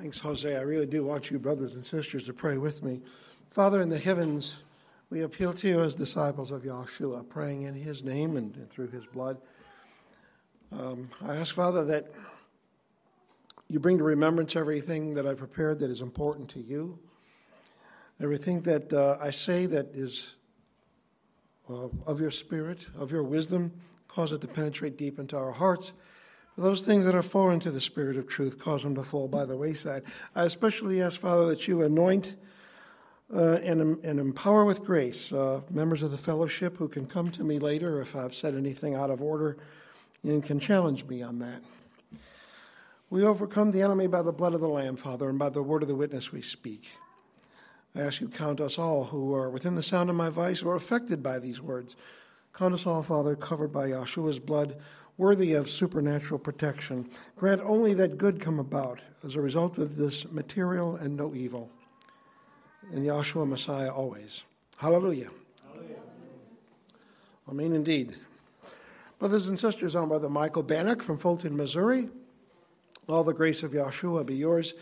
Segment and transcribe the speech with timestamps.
[0.00, 0.56] Thanks, Jose.
[0.56, 3.00] I really do want you, brothers and sisters, to pray with me.
[3.48, 4.62] Father in the heavens,
[5.10, 9.08] we appeal to you as disciples of Yahshua, praying in his name and, through his
[9.08, 9.38] blood.
[10.70, 12.12] Um, I ask, Father, that
[13.66, 17.00] you bring to remembrance everything that I prepared that is important to you,
[18.22, 20.36] everything that uh, I say that is
[21.68, 23.72] uh, of your spirit, of your wisdom,
[24.06, 25.92] cause it to penetrate deep into our hearts
[26.58, 29.44] those things that are foreign to the Spirit of truth, cause them to fall by
[29.44, 30.02] the wayside.
[30.34, 32.34] I especially ask, Father, that you anoint
[33.32, 37.44] uh, and, and empower with grace uh, members of the fellowship who can come to
[37.44, 39.56] me later if I've said anything out of order
[40.24, 41.62] and can challenge me on that.
[43.08, 45.82] We overcome the enemy by the blood of the Lamb, Father, and by the word
[45.82, 46.90] of the witness we speak.
[47.94, 50.74] I ask you count us all who are within the sound of my voice or
[50.74, 51.96] affected by these words.
[52.52, 54.76] Count us all, Father, covered by Yahshua's blood
[55.18, 57.10] worthy of supernatural protection.
[57.36, 61.68] Grant only that good come about as a result of this material and no evil.
[62.92, 64.44] In Yahshua Messiah always.
[64.78, 65.28] Hallelujah.
[65.66, 65.96] Hallelujah.
[67.48, 68.16] Amen indeed.
[69.18, 72.08] Brothers and sisters, I'm Brother Michael Bannock from Fulton, Missouri.
[73.08, 74.74] All the grace of Yahshua be yours.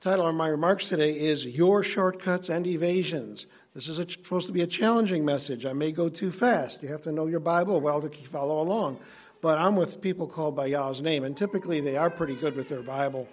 [0.00, 3.46] The title of my remarks today is Your Shortcuts and Evasions.
[3.74, 5.66] This is a, supposed to be a challenging message.
[5.66, 6.82] I may go too fast.
[6.84, 9.00] You have to know your Bible well to follow along
[9.44, 12.66] but I'm with people called by Yah's name, and typically they are pretty good with
[12.70, 13.28] their Bible.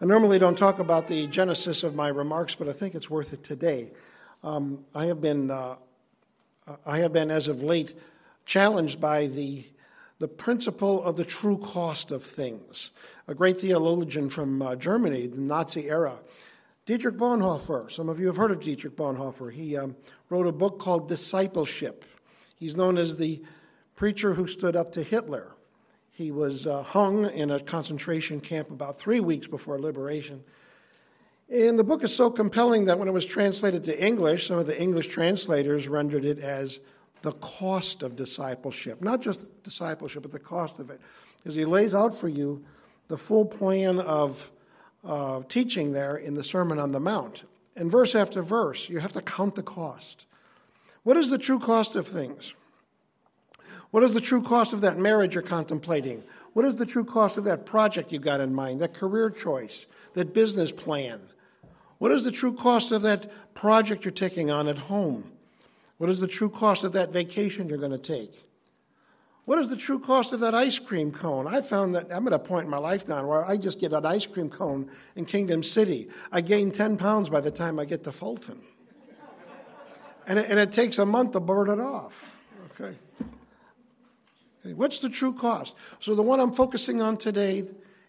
[0.00, 3.32] I normally don't talk about the genesis of my remarks, but I think it's worth
[3.32, 3.90] it today.
[4.44, 5.74] Um, I have been, uh,
[6.86, 7.94] I have been as of late,
[8.46, 9.64] challenged by the
[10.20, 12.92] the principle of the true cost of things.
[13.26, 16.20] A great theologian from uh, Germany, the Nazi era,
[16.86, 17.90] Dietrich Bonhoeffer.
[17.90, 19.52] Some of you have heard of Dietrich Bonhoeffer.
[19.52, 19.96] He um,
[20.28, 22.04] wrote a book called Discipleship.
[22.56, 23.42] He's known as the
[24.00, 25.52] preacher who stood up to Hitler.
[26.10, 30.42] He was uh, hung in a concentration camp about three weeks before liberation.
[31.50, 34.66] And the book is so compelling that when it was translated to English, some of
[34.66, 36.80] the English translators rendered it as
[37.20, 39.02] the cost of discipleship.
[39.02, 40.98] Not just discipleship, but the cost of it.
[41.36, 42.64] Because he lays out for you
[43.08, 44.50] the full plan of
[45.04, 47.44] uh, teaching there in the Sermon on the Mount.
[47.76, 50.24] And verse after verse, you have to count the cost.
[51.02, 52.54] What is the true cost of things?
[53.90, 56.22] What is the true cost of that marriage you're contemplating?
[56.52, 59.86] What is the true cost of that project you got in mind, that career choice,
[60.14, 61.20] that business plan?
[61.98, 65.32] What is the true cost of that project you're taking on at home?
[65.98, 68.46] What is the true cost of that vacation you're going to take?
[69.44, 71.46] What is the true cost of that ice cream cone?
[71.46, 73.92] I found that I'm at a point in my life now where I just get
[73.92, 76.08] an ice cream cone in Kingdom City.
[76.30, 78.60] I gain 10 pounds by the time I get to Fulton.
[80.26, 82.34] And it, and it takes a month to burn it off.
[82.70, 82.94] Okay.
[84.62, 85.74] What's the true cost?
[86.00, 87.64] So, the one I'm focusing on today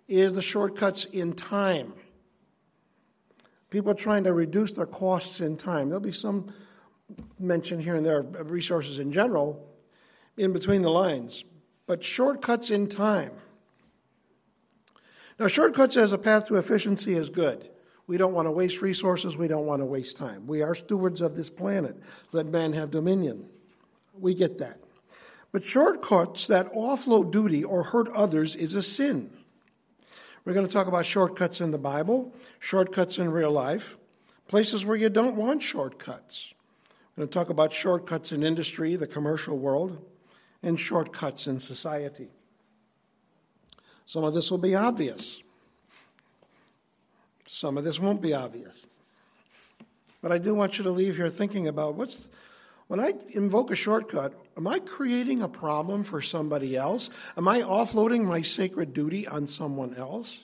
[0.08, 1.94] is the shortcuts in time.
[3.70, 5.88] People are trying to reduce their costs in time.
[5.88, 6.54] There'll be some
[7.40, 9.66] mention here and there of resources in general
[10.38, 11.44] in between the lines,
[11.88, 13.32] but shortcuts in time.
[15.40, 17.70] Now, shortcuts as a path to efficiency is good.
[18.08, 20.46] We don't want to waste resources, we don't want to waste time.
[20.48, 21.96] We are stewards of this planet.
[22.34, 23.48] Let man have dominion.
[24.20, 24.81] We get that.
[25.52, 29.30] But shortcuts that offload duty or hurt others is a sin.
[30.46, 33.98] We're going to talk about shortcuts in the Bible, shortcuts in real life,
[34.48, 36.54] places where you don't want shortcuts.
[37.16, 40.04] We're going to talk about shortcuts in industry, the commercial world,
[40.64, 42.30] and shortcuts in society.
[44.06, 45.44] Some of this will be obvious.
[47.46, 48.86] Some of this won't be obvious.
[50.22, 52.30] But I do want you to leave here thinking about what's
[52.88, 57.10] when I invoke a shortcut, am I creating a problem for somebody else?
[57.38, 60.40] Am I offloading my sacred duty on someone else?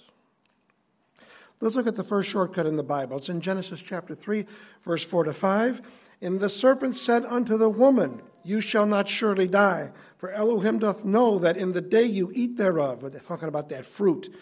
[1.61, 3.17] Let's look at the first shortcut in the Bible.
[3.17, 4.45] It's in Genesis chapter 3,
[4.83, 5.81] verse 4 to 5.
[6.21, 11.05] And the serpent said unto the woman, You shall not surely die, for Elohim doth
[11.05, 14.33] know that in the day you eat thereof, but they're talking about that fruit,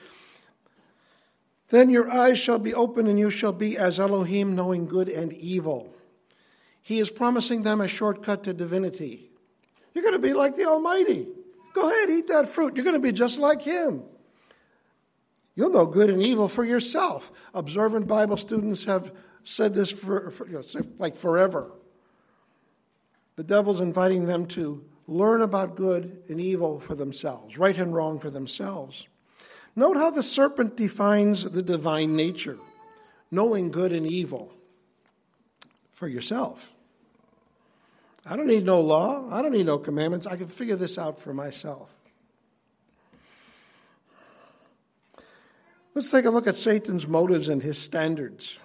[1.70, 5.34] then your eyes shall be open, and you shall be as Elohim, knowing good and
[5.34, 5.94] evil.
[6.82, 9.25] He is promising them a shortcut to divinity.
[9.96, 11.28] You're going to be like the Almighty.
[11.74, 12.76] Go ahead, eat that fruit.
[12.76, 14.04] You're going to be just like Him.
[15.56, 17.32] You'll know good and evil for yourself.
[17.54, 19.12] Observant Bible students have
[19.46, 21.72] said this for, for you know, like forever.
[23.38, 28.20] The devil's inviting them to learn about good and evil for themselves, right and wrong
[28.20, 29.08] for themselves.
[29.78, 32.58] Note how the serpent defines the divine nature,
[33.32, 34.54] knowing good and evil
[35.94, 36.75] for yourself.
[38.26, 39.30] I don't need no law.
[39.32, 40.26] I don't need no commandments.
[40.26, 41.92] I can figure this out for myself.
[45.94, 48.60] Let's take a look at Satan's motives and his standards.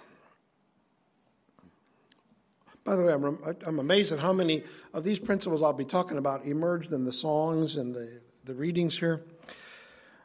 [2.83, 4.63] By the way, I'm, I'm amazed at how many
[4.93, 8.97] of these principles I'll be talking about emerged in the songs and the, the readings
[8.99, 9.21] here.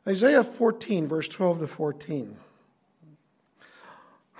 [0.08, 2.36] Isaiah 14, verse 12 to 14.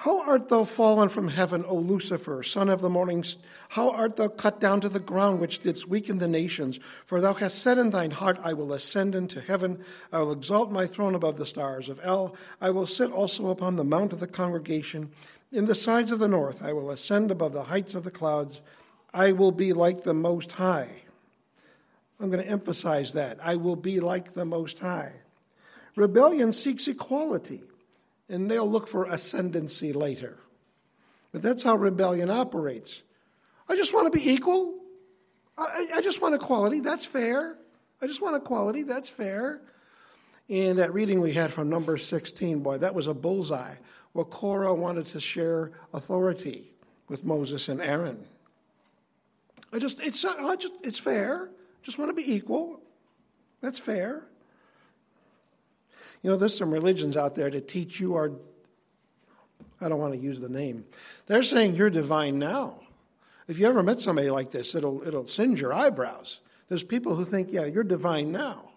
[0.01, 3.25] How art thou fallen from heaven, O Lucifer, son of the morning?
[3.71, 6.79] How art thou cut down to the ground, which didst weaken the nations?
[7.07, 9.83] For thou hast said in thine heart, I will ascend into heaven.
[10.13, 12.37] I will exalt my throne above the stars of El.
[12.61, 15.13] I will sit also upon the mount of the congregation.
[15.51, 18.61] In the sides of the north, I will ascend above the heights of the clouds.
[19.15, 21.05] I will be like the Most High.
[22.21, 23.39] I'm going to emphasize that.
[23.43, 25.23] I will be like the Most High.
[25.97, 27.63] Rebellion seeks equality
[28.29, 30.39] and they'll look for ascendancy later.
[31.33, 33.03] But that's how rebellion operates.
[33.69, 34.75] I just want to be equal.
[35.59, 36.81] I, I just want equality.
[36.81, 37.59] That's fair.
[38.01, 38.83] I just want equality.
[38.83, 39.61] That's fair.
[40.49, 43.75] And that reading we had from number 16, boy, that was a bullseye.
[44.15, 46.73] Well, Korah wanted to share authority
[47.09, 48.25] with Moses and Aaron.
[49.73, 51.51] I just, it's, I just, it's fair.
[51.83, 52.81] Just want to be equal.
[53.61, 54.25] That's fair.
[56.23, 58.33] You know, there's some religions out there that teach you are,
[59.81, 60.85] I don't want to use the name.
[61.27, 62.81] They're saying you're divine now.
[63.49, 66.41] If you ever met somebody like this, it'll, it'll singe your eyebrows.
[66.69, 68.71] There's people who think, yeah, you're divine now.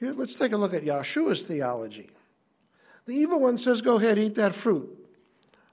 [0.00, 2.10] Here, let's take a look at Yeshua's theology.
[3.06, 4.88] The evil one says, go ahead, eat that fruit.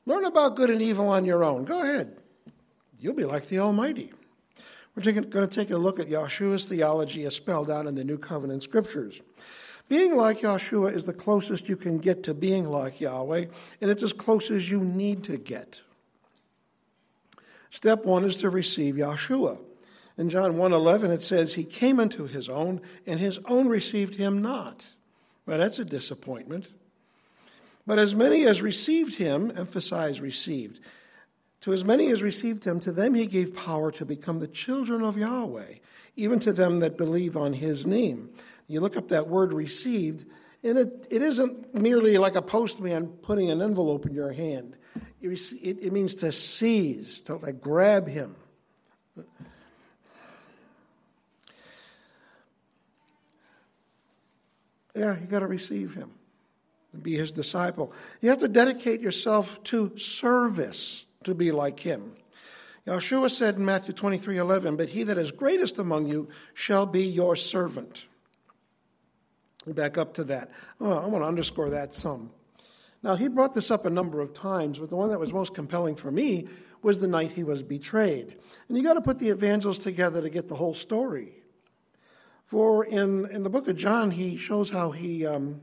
[0.05, 1.63] Learn about good and evil on your own.
[1.63, 2.17] Go ahead.
[2.99, 4.11] You'll be like the Almighty.
[4.95, 8.17] We're going to take a look at Yeshua's theology as spelled out in the New
[8.17, 9.21] Covenant scriptures.
[9.87, 13.45] Being like Yeshua is the closest you can get to being like Yahweh,
[13.81, 15.81] and it's as close as you need to get.
[17.69, 19.59] Step one is to receive Yeshua.
[20.17, 24.41] In John 1:11 it says he came into his own and his own received him
[24.41, 24.93] not.
[25.45, 26.71] Well, that's a disappointment.
[27.87, 30.79] But as many as received him, emphasize received,
[31.61, 35.03] to as many as received him, to them he gave power to become the children
[35.03, 35.75] of Yahweh,
[36.15, 38.29] even to them that believe on his name.
[38.67, 40.25] You look up that word received,
[40.63, 44.75] and it, it isn't merely like a postman putting an envelope in your hand.
[45.21, 48.35] It, it means to seize, to like grab him.
[54.95, 56.11] Yeah, you got to receive him
[56.91, 57.93] and be his disciple.
[58.19, 62.13] You have to dedicate yourself to service to be like him.
[62.87, 67.03] Yeshua said in Matthew 23 11, But he that is greatest among you shall be
[67.03, 68.07] your servant.
[69.67, 70.49] Back up to that.
[70.79, 72.31] Oh, I want to underscore that some.
[73.03, 75.53] Now, he brought this up a number of times, but the one that was most
[75.53, 76.47] compelling for me
[76.83, 78.35] was the night he was betrayed.
[78.67, 81.41] And you got to put the evangels together to get the whole story.
[82.43, 85.61] For in, in the book of John, he shows how he, um,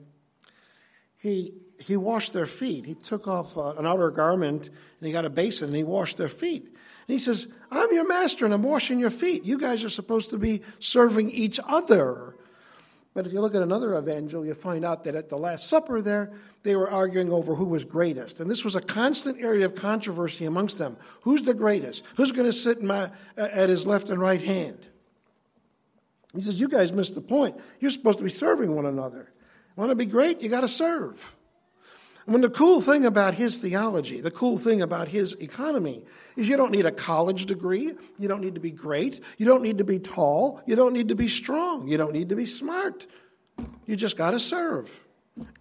[1.20, 2.84] he he washed their feet.
[2.86, 6.16] He took off uh, an outer garment and he got a basin and he washed
[6.16, 6.64] their feet.
[6.64, 6.74] And
[7.14, 9.44] he says, I'm your master and I'm washing your feet.
[9.44, 12.34] You guys are supposed to be serving each other.
[13.14, 16.02] But if you look at another evangel, you find out that at the Last Supper
[16.02, 16.32] there,
[16.62, 18.40] they were arguing over who was greatest.
[18.40, 20.96] And this was a constant area of controversy amongst them.
[21.22, 22.04] Who's the greatest?
[22.16, 24.86] Who's going to sit my, at his left and right hand?
[26.34, 27.56] He says, You guys missed the point.
[27.80, 29.32] You're supposed to be serving one another.
[29.78, 30.42] Want to be great?
[30.42, 31.36] You got to serve.
[32.26, 36.04] I mean, the cool thing about his theology, the cool thing about his economy,
[36.36, 37.92] is you don't need a college degree.
[38.18, 39.22] You don't need to be great.
[39.36, 40.60] You don't need to be tall.
[40.66, 41.86] You don't need to be strong.
[41.86, 43.06] You don't need to be smart.
[43.86, 45.04] You just got to serve.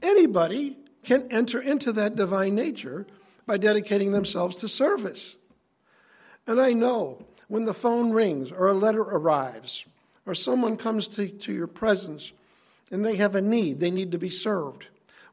[0.02, 3.06] Anybody can enter into that divine nature
[3.46, 5.36] by dedicating themselves to service.
[6.48, 9.86] And I know when the phone rings or a letter arrives
[10.26, 12.32] or someone comes to, to your presence
[12.92, 14.88] and they have a need, they need to be served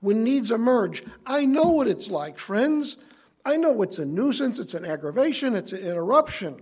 [0.04, 1.02] when needs emerge.
[1.24, 2.98] I know what it's like, friends.
[3.42, 6.60] I know it's a nuisance, it's an aggravation, it's an interruption.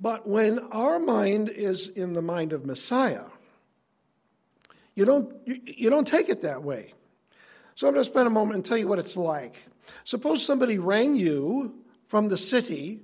[0.00, 3.26] But when our mind is in the mind of Messiah,
[4.96, 6.94] you don't, you, you don't take it that way.
[7.76, 9.54] So I'm going to spend a moment and tell you what it's like.
[10.02, 11.74] Suppose somebody rang you
[12.08, 13.02] from the city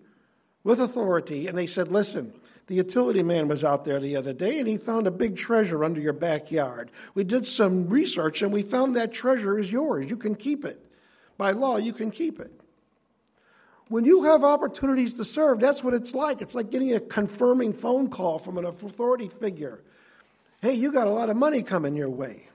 [0.65, 2.35] with authority and they said, Listen,
[2.67, 5.85] the utility man was out there the other day and he found a big treasure
[5.85, 6.91] under your backyard.
[7.15, 10.09] We did some research and we found that treasure is yours.
[10.09, 10.81] You can keep it.
[11.37, 12.53] By law, you can keep it.
[13.89, 16.41] When you have opportunities to serve, that's what it's like.
[16.41, 19.83] It's like getting a confirming phone call from an authority figure.
[20.63, 22.49] Hey, you got a lot of money coming your way.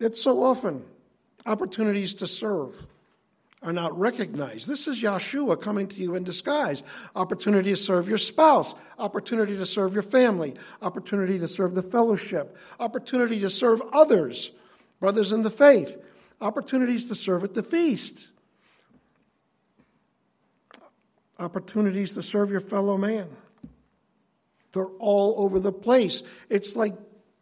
[0.00, 0.84] It's so often
[1.46, 2.84] opportunities to serve
[3.62, 4.68] are not recognized.
[4.68, 6.82] This is Yahshua coming to you in disguise.
[7.14, 12.56] Opportunity to serve your spouse, opportunity to serve your family, opportunity to serve the fellowship,
[12.78, 14.52] opportunity to serve others,
[15.00, 15.96] brothers in the faith,
[16.40, 18.28] opportunities to serve at the feast,
[21.38, 23.28] opportunities to serve your fellow man.
[24.72, 26.22] They're all over the place.
[26.50, 26.92] It's like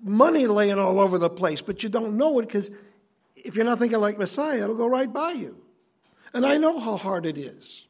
[0.00, 2.70] money laying all over the place, but you don't know it because
[3.34, 5.63] if you're not thinking like Messiah, it'll go right by you.
[6.34, 7.86] And I know how hard it is.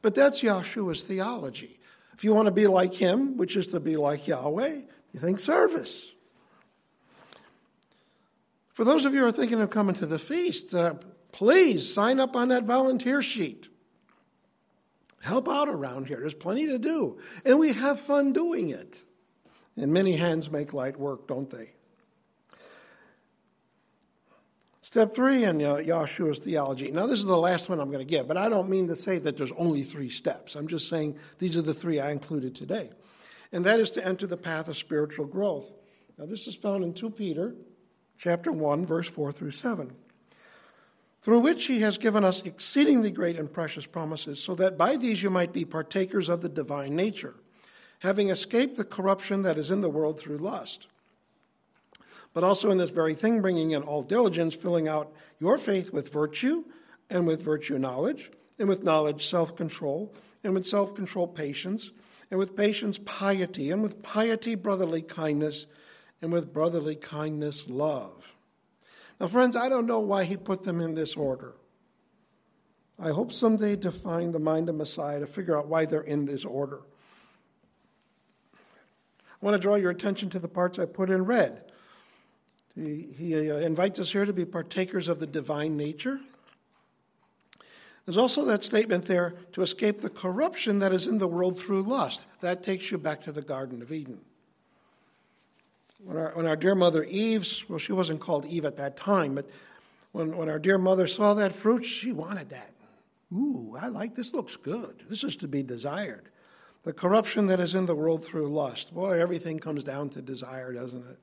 [0.00, 1.78] But that's Yahshua's theology.
[2.14, 4.80] If you want to be like him, which is to be like Yahweh,
[5.12, 6.10] you think service.
[8.72, 10.94] For those of you who are thinking of coming to the feast, uh,
[11.30, 13.68] please sign up on that volunteer sheet.
[15.20, 16.18] Help out around here.
[16.18, 17.20] There's plenty to do.
[17.44, 19.00] And we have fun doing it.
[19.76, 21.72] And many hands make light work, don't they?
[24.92, 26.90] Step three in Yahshua's theology.
[26.90, 28.94] Now, this is the last one I'm going to give, but I don't mean to
[28.94, 30.54] say that there's only three steps.
[30.54, 32.90] I'm just saying these are the three I included today.
[33.52, 35.72] And that is to enter the path of spiritual growth.
[36.18, 37.54] Now, this is found in 2 Peter
[38.18, 39.94] chapter 1, verse 4 through 7.
[41.22, 45.22] Through which he has given us exceedingly great and precious promises, so that by these
[45.22, 47.36] you might be partakers of the divine nature,
[48.00, 50.88] having escaped the corruption that is in the world through lust
[52.34, 56.12] but also in this very thing, bringing in all diligence, filling out your faith with
[56.12, 56.64] virtue,
[57.10, 61.90] and with virtue, knowledge, and with knowledge, self control, and with self control, patience,
[62.30, 65.66] and with patience, piety, and with piety, brotherly kindness,
[66.22, 68.34] and with brotherly kindness, love.
[69.20, 71.54] Now, friends, I don't know why he put them in this order.
[72.98, 76.24] I hope someday to find the mind of Messiah to figure out why they're in
[76.24, 76.82] this order.
[78.54, 81.71] I want to draw your attention to the parts I put in red.
[82.74, 86.20] He, he uh, invites us here to be partakers of the divine nature.
[88.04, 91.82] There's also that statement there to escape the corruption that is in the world through
[91.82, 92.24] lust.
[92.40, 94.20] That takes you back to the Garden of Eden.
[96.04, 99.36] When our, when our dear mother Eve, well, she wasn't called Eve at that time,
[99.36, 99.48] but
[100.10, 102.72] when, when our dear mother saw that fruit, she wanted that.
[103.32, 105.02] Ooh, I like this, looks good.
[105.08, 106.28] This is to be desired.
[106.82, 108.92] The corruption that is in the world through lust.
[108.92, 111.18] Boy, everything comes down to desire, doesn't it?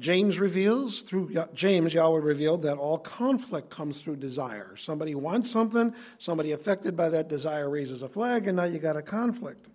[0.00, 4.74] James reveals, through James, Yahweh revealed that all conflict comes through desire.
[4.76, 8.96] Somebody wants something, somebody affected by that desire raises a flag, and now you got
[8.96, 9.68] a conflict.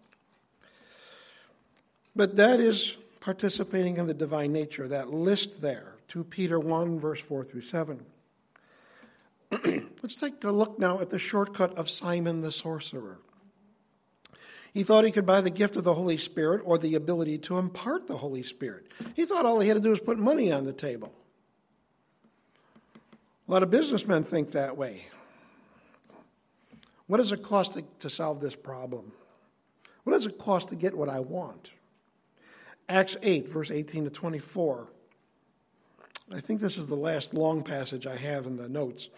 [2.16, 7.22] But that is participating in the divine nature, that list there, 2 Peter 1, verse
[7.22, 8.06] 4 through 7.
[9.52, 13.20] Let's take a look now at the shortcut of Simon the sorcerer.
[14.80, 17.58] He thought he could buy the gift of the Holy Spirit or the ability to
[17.58, 18.86] impart the Holy Spirit.
[19.14, 21.14] He thought all he had to do was put money on the table.
[23.46, 25.08] A lot of businessmen think that way.
[27.08, 29.12] What does it cost to, to solve this problem?
[30.06, 31.76] What does it cost to get what I want?
[32.88, 34.88] Acts 8, verse 18 to 24.
[36.34, 39.10] I think this is the last long passage I have in the notes.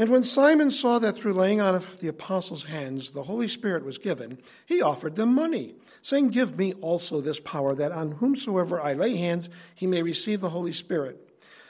[0.00, 3.84] And when Simon saw that through laying on of the apostles' hands the Holy Spirit
[3.84, 8.80] was given, he offered them money, saying, Give me also this power, that on whomsoever
[8.80, 11.18] I lay hands he may receive the Holy Spirit.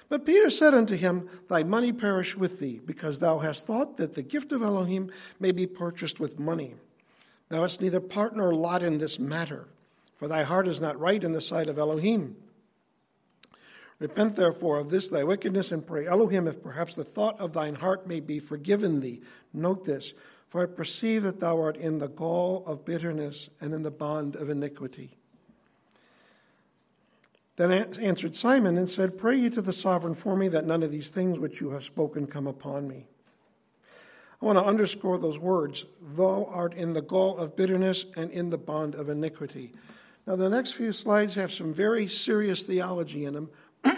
[0.08, 4.14] But Peter said unto him, Thy money perish with thee, because thou hast thought that
[4.14, 5.10] the gift of Elohim
[5.40, 6.76] may be purchased with money.
[7.48, 9.66] Thou hast neither part nor lot in this matter,
[10.20, 12.36] for thy heart is not right in the sight of Elohim.
[14.00, 17.74] Repent therefore of this thy wickedness, and pray Elohim, if perhaps the thought of thine
[17.76, 19.20] heart may be forgiven thee.
[19.52, 20.14] Note this,
[20.48, 24.36] for I perceive that thou art in the gall of bitterness and in the bond
[24.36, 25.18] of iniquity.
[27.56, 30.90] Then answered Simon and said, Pray ye to the sovereign for me that none of
[30.90, 33.06] these things which you have spoken come upon me.
[34.40, 35.84] I want to underscore those words.
[36.00, 39.74] Thou art in the gall of bitterness and in the bond of iniquity.
[40.26, 43.50] Now, the next few slides have some very serious theology in them,
[43.84, 43.90] so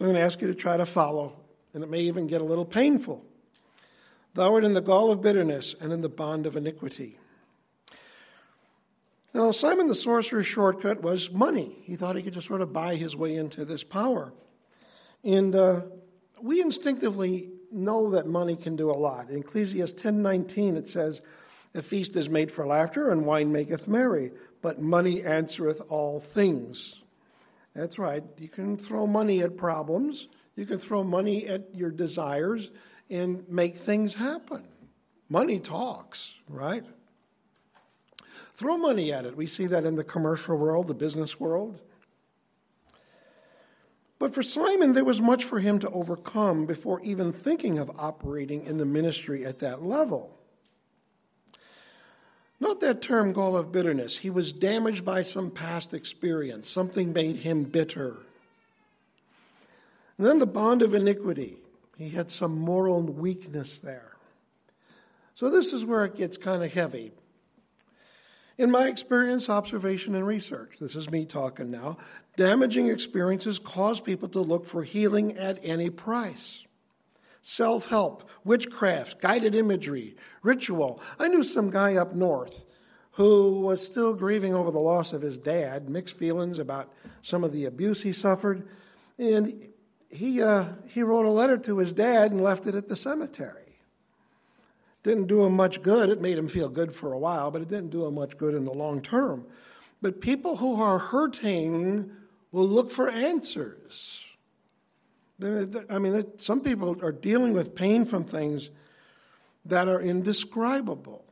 [0.00, 1.34] I'm going to ask you to try to follow,
[1.72, 3.24] and it may even get a little painful.
[4.34, 7.18] Thou art in the gall of bitterness and in the bond of iniquity.
[9.32, 11.76] Now, Simon the sorcerer's shortcut was money.
[11.82, 14.32] He thought he could just sort of buy his way into this power.
[15.24, 15.80] And uh,
[16.40, 19.30] we instinctively know that money can do a lot.
[19.30, 21.22] In Ecclesiastes 10.19 it says,
[21.74, 24.30] A feast is made for laughter, and wine maketh merry
[24.64, 27.02] but money answereth all things.
[27.74, 28.24] That's right.
[28.38, 30.26] You can throw money at problems,
[30.56, 32.70] you can throw money at your desires
[33.10, 34.66] and make things happen.
[35.28, 36.82] Money talks, right?
[38.54, 39.36] Throw money at it.
[39.36, 41.78] We see that in the commercial world, the business world.
[44.18, 48.64] But for Simon, there was much for him to overcome before even thinking of operating
[48.64, 50.33] in the ministry at that level.
[52.64, 54.16] Note that term, gall of bitterness.
[54.16, 58.16] He was damaged by some past experience, something made him bitter.
[60.16, 61.56] And then the bond of iniquity.
[61.98, 64.16] He had some moral weakness there.
[65.34, 67.12] So this is where it gets kind of heavy.
[68.56, 71.98] In my experience, observation, and research, this is me talking now,
[72.38, 76.63] damaging experiences cause people to look for healing at any price.
[77.46, 81.02] Self help, witchcraft, guided imagery, ritual.
[81.18, 82.64] I knew some guy up north
[83.12, 87.52] who was still grieving over the loss of his dad, mixed feelings about some of
[87.52, 88.66] the abuse he suffered,
[89.18, 89.68] and
[90.08, 93.78] he, uh, he wrote a letter to his dad and left it at the cemetery.
[95.02, 96.08] Didn't do him much good.
[96.08, 98.54] It made him feel good for a while, but it didn't do him much good
[98.54, 99.44] in the long term.
[100.00, 102.10] But people who are hurting
[102.52, 104.23] will look for answers.
[105.42, 108.70] I mean, some people are dealing with pain from things
[109.64, 111.24] that are indescribable.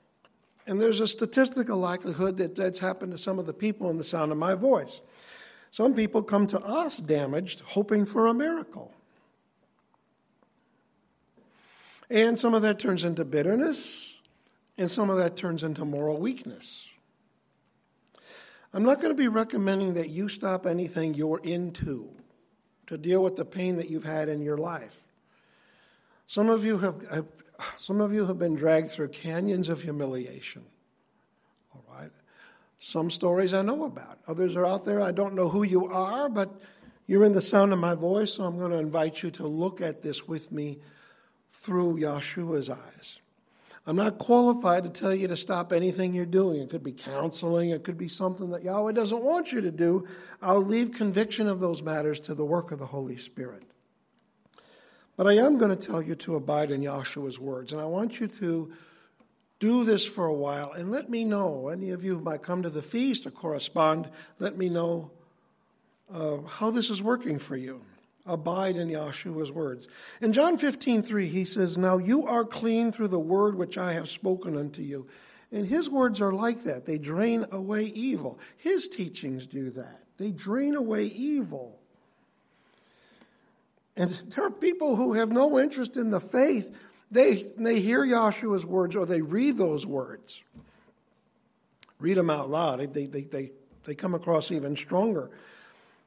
[0.66, 4.04] And there's a statistical likelihood that that's happened to some of the people in the
[4.04, 5.00] sound of my voice.
[5.70, 8.94] Some people come to us damaged, hoping for a miracle.
[12.10, 14.20] And some of that turns into bitterness,
[14.76, 16.86] and some of that turns into moral weakness.
[18.74, 22.10] I'm not going to be recommending that you stop anything you're into
[22.92, 25.00] to deal with the pain that you've had in your life.
[26.26, 27.24] Some of you have, have
[27.78, 30.62] some of you have been dragged through canyons of humiliation.
[31.74, 32.10] All right.
[32.80, 34.18] Some stories I know about.
[34.28, 35.00] Others are out there.
[35.00, 36.52] I don't know who you are, but
[37.06, 39.80] you're in the sound of my voice, so I'm going to invite you to look
[39.80, 40.76] at this with me
[41.50, 43.20] through Yahshua's eyes.
[43.86, 46.60] I'm not qualified to tell you to stop anything you're doing.
[46.60, 50.06] It could be counseling, it could be something that Yahweh doesn't want you to do.
[50.40, 53.64] I'll leave conviction of those matters to the work of the Holy Spirit.
[55.16, 58.20] But I am going to tell you to abide in Yahshua's words, and I want
[58.20, 58.72] you to
[59.58, 61.68] do this for a while and let me know.
[61.68, 64.08] Any of you who might come to the feast or correspond,
[64.38, 65.10] let me know
[66.12, 67.80] uh, how this is working for you.
[68.24, 69.88] Abide in Yahshua's words.
[70.20, 73.94] In John 15, 3, he says, Now you are clean through the word which I
[73.94, 75.06] have spoken unto you.
[75.50, 76.86] And his words are like that.
[76.86, 78.38] They drain away evil.
[78.56, 80.02] His teachings do that.
[80.16, 81.78] They drain away evil.
[83.96, 86.74] And there are people who have no interest in the faith.
[87.10, 90.42] They, they hear Yahshua's words or they read those words.
[91.98, 92.78] Read them out loud.
[92.94, 93.50] They, they, they,
[93.84, 95.30] they come across even stronger.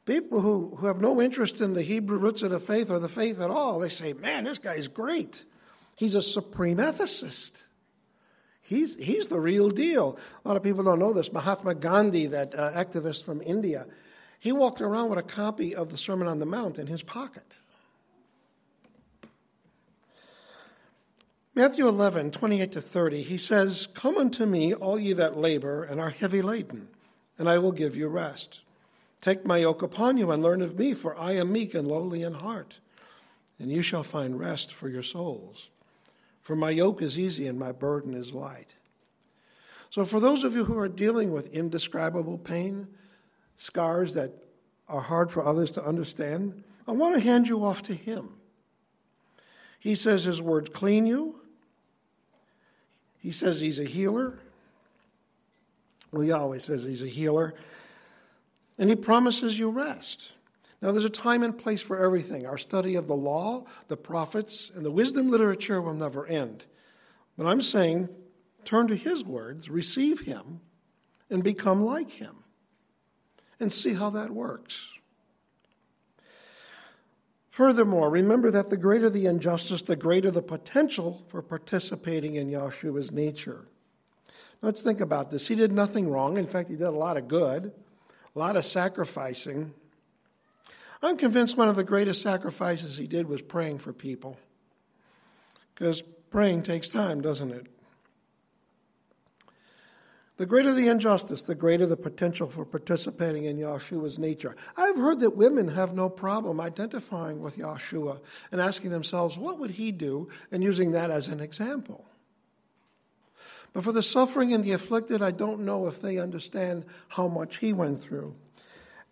[0.05, 3.09] People who, who have no interest in the Hebrew roots of the faith or the
[3.09, 5.45] faith at all, they say, man, this guy's great.
[5.97, 7.67] He's a supreme ethicist.
[8.61, 10.17] He's, he's the real deal.
[10.43, 11.33] A lot of people don't know this.
[11.33, 13.85] Mahatma Gandhi, that uh, activist from India,
[14.39, 17.55] he walked around with a copy of the Sermon on the Mount in his pocket.
[21.55, 26.01] Matthew 11, 28 to 30, he says, Come unto me, all ye that labor and
[26.01, 26.89] are heavy laden,
[27.39, 28.61] and I will give you rest.
[29.25, 32.21] Take my yoke upon you and learn of me, for I am meek and lowly
[32.21, 32.79] in heart,
[33.57, 35.71] and you shall find rest for your souls.
[36.43, 38.75] For my yoke is easy and my burden is light.
[39.89, 42.85] So, for those of you who are dealing with indescribable pain,
[43.57, 44.31] scars that
[44.88, 48.29] are hard for others to understand, I want to hand you off to Him.
[49.79, 51.39] He says His words clean you.
[53.23, 54.38] He says He's a healer.
[56.11, 57.55] Well, always says He's a healer
[58.77, 60.33] and he promises you rest.
[60.81, 62.45] Now, there's a time and place for everything.
[62.45, 66.65] Our study of the law, the prophets, and the wisdom literature will never end.
[67.38, 68.09] But I'm saying,
[68.65, 70.59] turn to his words, receive him,
[71.29, 72.35] and become like him,
[73.59, 74.91] and see how that works.
[77.49, 83.13] Furthermore, remember that the greater the injustice, the greater the potential for participating in Yahshua's
[83.13, 83.65] nature.
[84.61, 85.47] Let's think about this.
[85.47, 86.38] He did nothing wrong.
[86.38, 87.71] In fact, he did a lot of good
[88.35, 89.73] a lot of sacrificing.
[91.01, 94.37] I'm convinced one of the greatest sacrifices he did was praying for people.
[95.73, 97.67] Because praying takes time, doesn't it?
[100.37, 104.57] The greater the injustice, the greater the potential for participating in Yahshua's nature.
[104.75, 108.19] I've heard that women have no problem identifying with Yahshua
[108.51, 112.05] and asking themselves, what would he do, and using that as an example.
[113.75, 117.57] But for the suffering and the afflicted, I don't know if they understand how much
[117.57, 118.33] he went through.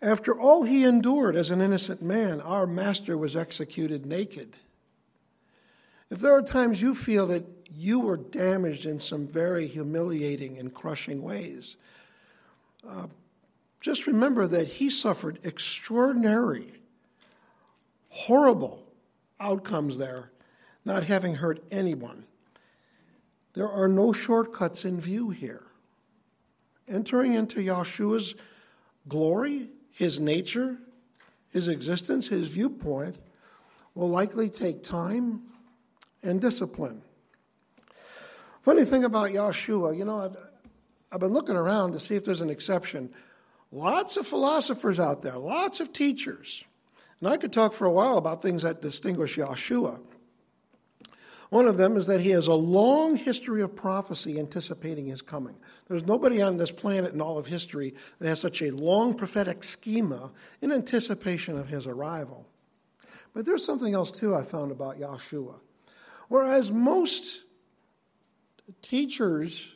[0.00, 4.56] After all he endured as an innocent man, our master was executed naked.
[6.08, 7.44] If there are times you feel that
[7.76, 11.76] you were damaged in some very humiliating and crushing ways,
[12.88, 13.08] uh,
[13.82, 16.72] just remember that he suffered extraordinary,
[18.08, 18.82] horrible
[19.38, 20.30] outcomes there,
[20.86, 22.24] not having hurt anyone.
[23.54, 25.62] There are no shortcuts in view here.
[26.86, 28.34] Entering into Yahshua's
[29.08, 30.76] glory, his nature,
[31.50, 33.18] his existence, his viewpoint,
[33.94, 35.42] will likely take time
[36.22, 37.02] and discipline.
[38.60, 40.36] Funny thing about Yahshua, you know, I've,
[41.12, 43.10] I've been looking around to see if there's an exception.
[43.70, 46.64] Lots of philosophers out there, lots of teachers.
[47.20, 50.00] And I could talk for a while about things that distinguish Yahshua.
[51.54, 55.54] One of them is that he has a long history of prophecy anticipating his coming.
[55.86, 59.62] There's nobody on this planet in all of history that has such a long prophetic
[59.62, 62.44] schema in anticipation of his arrival.
[63.34, 65.54] But there's something else, too, I found about Yahshua.
[66.26, 67.42] Whereas most
[68.82, 69.72] teachers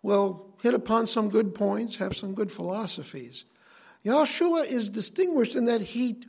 [0.00, 3.44] will hit upon some good points, have some good philosophies,
[4.06, 6.22] Yahshua is distinguished in that he,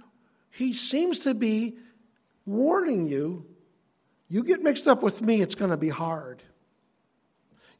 [0.52, 1.78] he seems to be
[2.46, 3.46] warning you
[4.30, 6.44] you get mixed up with me, it's going to be hard.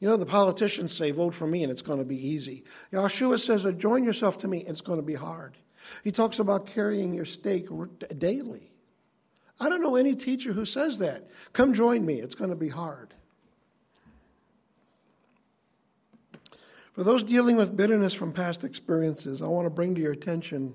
[0.00, 2.64] You know, the politicians say, vote for me and it's going to be easy.
[2.92, 5.56] Yahshua says, uh, join yourself to me, it's going to be hard.
[6.04, 7.66] He talks about carrying your stake
[8.16, 8.70] daily.
[9.60, 11.28] I don't know any teacher who says that.
[11.52, 13.14] Come join me, it's going to be hard.
[16.92, 20.74] For those dealing with bitterness from past experiences, I want to bring to your attention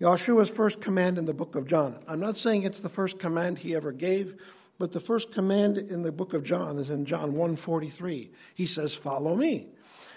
[0.00, 1.98] Yahshua's first command in the book of John.
[2.06, 4.36] I'm not saying it's the first command he ever gave,
[4.78, 8.30] but the first command in the book of John is in John 1:43.
[8.54, 9.68] He says, "Follow me."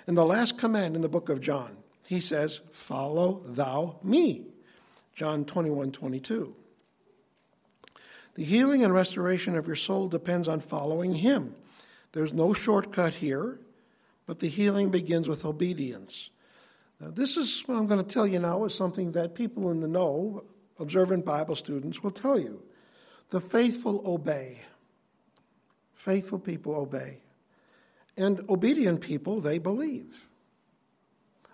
[0.05, 4.47] And the last command in the book of John, he says, "Follow thou me."
[5.15, 6.55] John 21:22.
[8.35, 11.55] The healing and restoration of your soul depends on following him.
[12.11, 13.59] There's no shortcut here,
[14.25, 16.29] but the healing begins with obedience.
[16.99, 19.79] Now, this is what I'm going to tell you now is something that people in
[19.79, 20.43] the know,
[20.79, 22.61] observant Bible students, will tell you.
[23.29, 24.61] The faithful obey.
[25.93, 27.21] Faithful people obey.
[28.17, 30.27] And obedient people, they believe.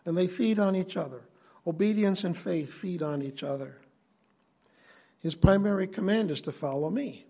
[0.06, 1.22] And they feed on each other.
[1.68, 3.78] Obedience and faith feed on each other.
[5.20, 7.26] His primary command is to follow me.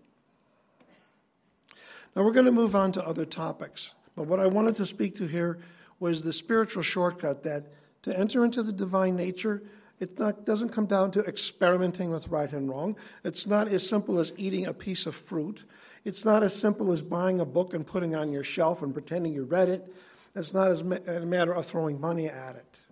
[2.14, 3.94] Now we're going to move on to other topics.
[4.14, 5.58] But what I wanted to speak to here
[6.00, 7.66] was the spiritual shortcut that
[8.06, 9.64] to enter into the divine nature,
[9.98, 12.96] it not, doesn't come down to experimenting with right and wrong.
[13.24, 15.64] It's not as simple as eating a piece of fruit.
[16.04, 19.34] It's not as simple as buying a book and putting on your shelf and pretending
[19.34, 19.92] you read it.
[20.36, 22.84] It's not as a matter of throwing money at it.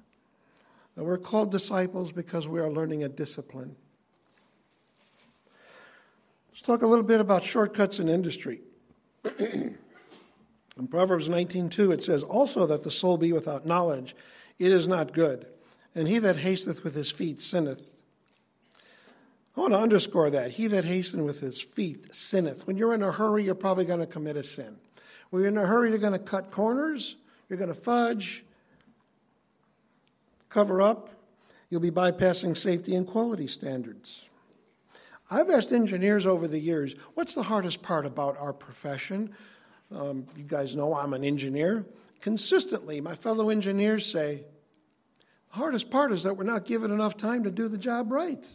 [0.96, 3.76] We're called disciples because we are learning a discipline.
[6.50, 8.62] Let's talk a little bit about shortcuts in industry.
[9.38, 14.16] in Proverbs 19:2 it says also that the soul be without knowledge
[14.58, 15.46] it is not good.
[15.94, 17.90] And he that hasteth with his feet sinneth.
[19.56, 20.52] I want to underscore that.
[20.52, 22.66] He that hasteneth with his feet sinneth.
[22.66, 24.76] When you're in a hurry, you're probably going to commit a sin.
[25.30, 27.16] When you're in a hurry, you're going to cut corners,
[27.48, 28.44] you're going to fudge,
[30.48, 31.10] cover up,
[31.70, 34.28] you'll be bypassing safety and quality standards.
[35.30, 39.34] I've asked engineers over the years, what's the hardest part about our profession?
[39.92, 41.84] Um, you guys know I'm an engineer
[42.24, 44.44] consistently, my fellow engineers say,
[45.50, 48.50] the hardest part is that we're not given enough time to do the job right.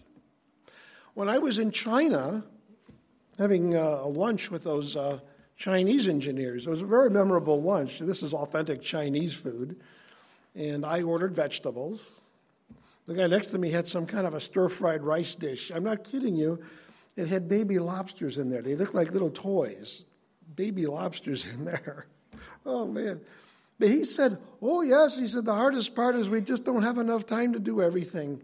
[1.14, 2.44] When I was in China
[3.38, 5.20] having uh, a lunch with those uh,
[5.56, 8.00] Chinese engineers, it was a very memorable lunch.
[8.00, 9.80] This is authentic Chinese food.
[10.56, 12.20] And I ordered vegetables.
[13.06, 15.72] The guy next to me had some kind of a stir fried rice dish.
[15.72, 16.60] I'm not kidding you.
[17.16, 18.64] It had baby lobsters in there.
[18.64, 20.06] They looked like little toys.
[20.56, 22.08] Baby lobsters in there.
[22.66, 23.22] Oh, man.
[23.80, 25.18] But he said, Oh, yes.
[25.18, 28.42] He said, The hardest part is we just don't have enough time to do everything.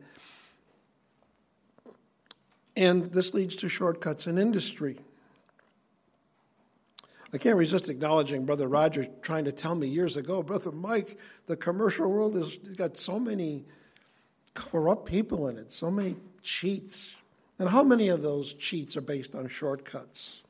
[2.78, 4.98] And this leads to shortcuts in industry.
[7.34, 11.58] I can't resist acknowledging Brother Roger trying to tell me years ago, Brother Mike, the
[11.58, 13.66] commercial world has got so many
[14.54, 17.18] corrupt people in it, so many cheats.
[17.60, 20.44] And how many of those cheats are based on shortcuts?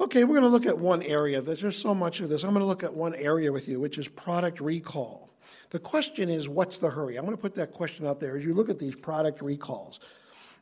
[0.00, 1.42] Okay, we're going to look at one area.
[1.42, 2.42] There's so much of this.
[2.42, 5.28] I'm going to look at one area with you, which is product recall.
[5.68, 7.16] The question is, what's the hurry?
[7.16, 10.00] I'm going to put that question out there as you look at these product recalls.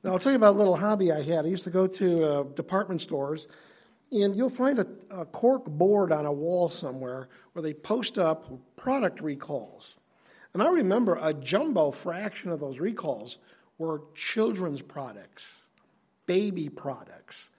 [0.02, 1.44] Now, I'll tell you about a little hobby I had.
[1.44, 3.46] I used to go to uh, department stores,
[4.10, 8.50] and you'll find a, a cork board on a wall somewhere where they post up
[8.74, 10.00] product recalls.
[10.52, 13.38] And I remember a jumbo fraction of those recalls
[13.78, 15.62] were children's products,
[16.26, 17.50] baby products.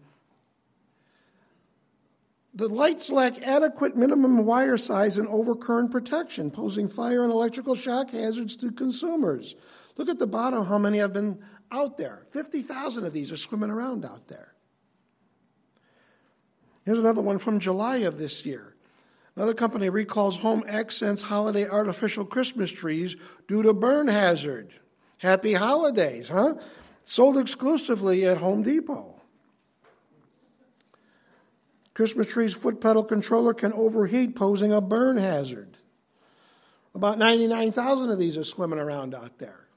[2.53, 8.11] The lights lack adequate minimum wire size and overcurrent protection, posing fire and electrical shock
[8.11, 9.55] hazards to consumers.
[9.97, 11.39] Look at the bottom, how many have been
[11.71, 12.23] out there.
[12.27, 14.53] 50,000 of these are swimming around out there.
[16.85, 18.75] Here's another one from July of this year.
[19.39, 23.15] Another company recalls Home Accents holiday artificial Christmas trees
[23.47, 24.73] due to burn hazard.
[25.19, 26.55] Happy holidays, huh?
[27.05, 29.15] Sold exclusively at Home Depot.
[31.93, 35.77] Christmas tree's foot pedal controller can overheat, posing a burn hazard.
[36.93, 39.67] About 99,000 of these are swimming around out there.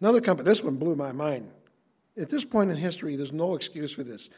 [0.00, 1.50] Another company, this one blew my mind.
[2.16, 4.28] At this point in history, there's no excuse for this.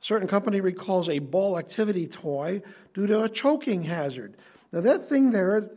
[0.00, 2.62] Certain company recalls a ball activity toy
[2.94, 4.36] due to a choking hazard.
[4.72, 5.68] Now, that thing there,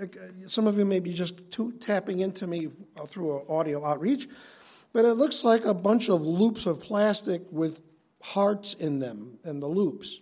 [0.46, 1.42] some of you may be just
[1.82, 2.70] tapping into me
[3.08, 4.28] through audio outreach,
[4.94, 7.82] but it looks like a bunch of loops of plastic with
[8.22, 10.22] hearts in them and the loops.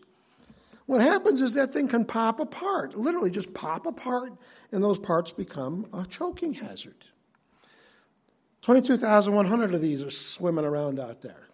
[0.87, 4.33] What happens is that thing can pop apart, literally just pop apart,
[4.71, 7.05] and those parts become a choking hazard.
[8.61, 11.47] 22,100 of these are swimming around out there.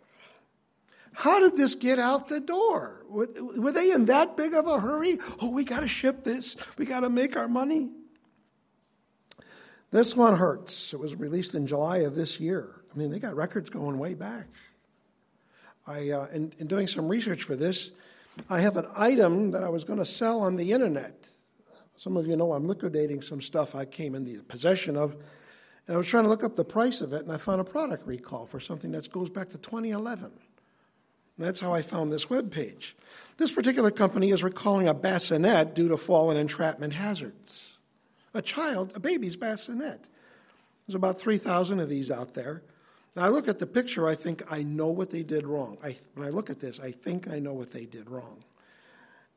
[1.18, 3.04] How did this get out the door?
[3.10, 5.18] Were they in that big of a hurry?
[5.42, 6.56] Oh, we got to ship this.
[6.78, 7.90] We got to make our money.
[9.90, 10.94] This one hurts.
[10.94, 12.84] It was released in July of this year.
[12.94, 14.46] I mean, they got records going way back.
[15.88, 17.94] I, uh, in, in doing some research for this,
[18.48, 21.32] I have an item that I was going to sell on the internet.
[21.96, 25.16] Some of you know I'm liquidating some stuff I came in the possession of,
[25.88, 27.64] and I was trying to look up the price of it, and I found a
[27.64, 30.32] product recall for something that goes back to 2011.
[31.38, 32.96] That's how I found this web page.
[33.38, 37.78] This particular company is recalling a bassinet due to fall and entrapment hazards.
[38.34, 40.08] A child, a baby's bassinet.
[40.88, 42.64] There's about 3,000 of these out there.
[43.16, 45.78] Now, I look at the picture, I think I know what they did wrong.
[45.84, 48.44] I, when I look at this, I think I know what they did wrong.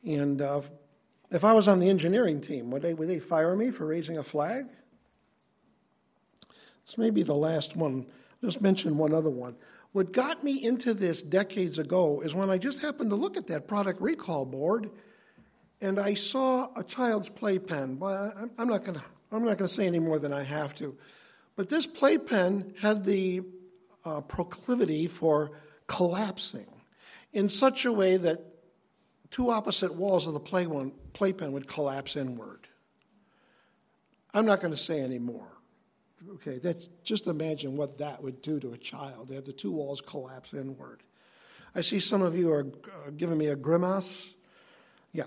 [0.04, 0.60] And uh,
[1.30, 4.18] if I was on the engineering team, would they, would they fire me for raising
[4.18, 4.66] a flag?
[6.86, 8.06] This may be the last one.
[8.42, 9.56] I'll just mention one other one.
[9.92, 13.48] What got me into this decades ago is when I just happened to look at
[13.48, 14.90] that product recall board
[15.80, 18.00] and I saw a child's playpen.
[18.02, 20.96] I'm not going to I'm not going to say any more than I have to.
[21.56, 23.42] But this playpen had the
[24.04, 25.52] uh, proclivity for
[25.86, 26.66] collapsing
[27.32, 28.40] in such a way that
[29.30, 32.66] two opposite walls of the play one, playpen would collapse inward.
[34.34, 35.49] I'm not going to say any more.
[36.28, 39.28] Okay, that's just imagine what that would do to a child.
[39.28, 41.02] They have the two walls collapse inward.
[41.74, 42.66] I see some of you are
[43.16, 44.30] giving me a grimace.
[45.12, 45.24] Yeah.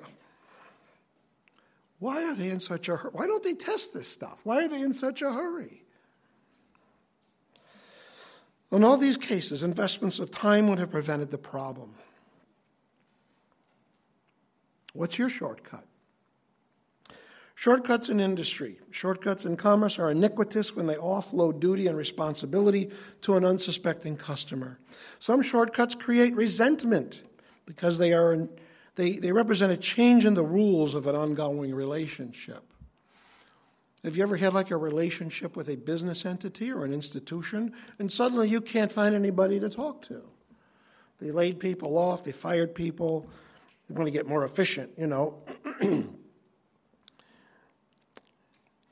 [1.99, 3.11] Why are they in such a hurry?
[3.13, 4.41] Why don't they test this stuff?
[4.43, 5.83] Why are they in such a hurry?
[8.71, 11.93] In all these cases, investments of time would have prevented the problem.
[14.93, 15.85] What's your shortcut?
[17.63, 23.37] Shortcuts in industry, shortcuts in commerce are iniquitous when they offload duty and responsibility to
[23.37, 24.79] an unsuspecting customer.
[25.19, 27.23] Some shortcuts create resentment
[27.65, 28.49] because they, are,
[28.95, 32.65] they, they represent a change in the rules of an ongoing relationship.
[34.03, 38.11] Have you ever had like a relationship with a business entity or an institution, and
[38.11, 40.21] suddenly you can't find anybody to talk to?
[41.19, 43.25] They laid people off, they fired people,
[43.87, 45.41] they want to get more efficient, you know.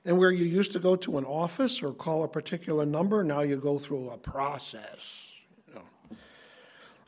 [0.06, 3.42] and where you used to go to an office or call a particular number, now
[3.42, 5.32] you go through a process.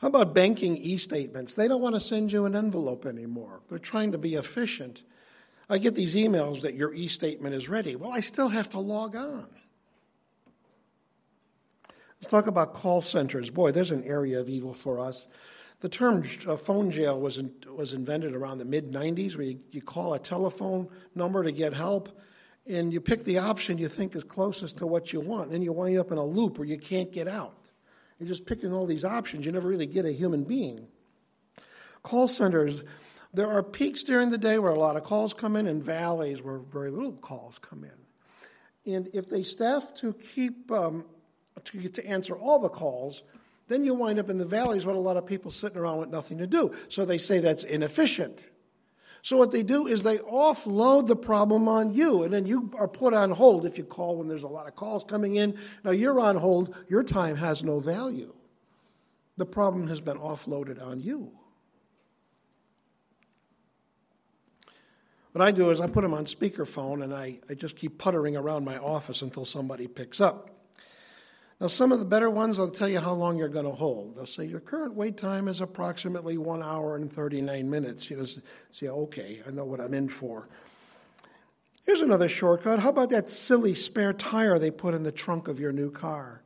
[0.00, 1.54] How about banking e statements?
[1.54, 3.62] They don't want to send you an envelope anymore.
[3.70, 5.02] They're trying to be efficient.
[5.70, 7.96] I get these emails that your e statement is ready.
[7.96, 9.46] Well, I still have to log on.
[12.20, 13.48] Let's talk about call centers.
[13.48, 15.26] Boy, there's an area of evil for us.
[15.80, 19.60] The term uh, phone jail was, in, was invented around the mid 90s, where you,
[19.70, 22.08] you call a telephone number to get help,
[22.66, 25.72] and you pick the option you think is closest to what you want, and you
[25.72, 27.70] wind up in a loop where you can't get out.
[28.18, 30.88] You're just picking all these options, you never really get a human being.
[32.02, 32.84] Call centers,
[33.32, 36.42] there are peaks during the day where a lot of calls come in, and valleys
[36.42, 38.94] where very little calls come in.
[38.94, 41.04] And if they staff to keep um,
[41.64, 43.22] to, to answer all the calls,
[43.68, 46.10] then you wind up in the valleys with a lot of people sitting around with
[46.10, 46.74] nothing to do.
[46.88, 48.44] So they say that's inefficient.
[49.24, 52.86] So what they do is they offload the problem on you, and then you are
[52.86, 55.56] put on hold if you call when there's a lot of calls coming in.
[55.82, 58.34] Now you're on hold, your time has no value.
[59.38, 61.32] The problem has been offloaded on you.
[65.32, 68.36] What I do is I put them on speakerphone and I, I just keep puttering
[68.36, 70.53] around my office until somebody picks up.
[71.64, 74.16] Now, some of the better ones, will tell you how long you're going to hold.
[74.16, 78.10] They'll say your current wait time is approximately one hour and 39 minutes.
[78.10, 80.46] You just say, okay, I know what I'm in for.
[81.86, 82.80] Here's another shortcut.
[82.80, 86.42] How about that silly spare tire they put in the trunk of your new car?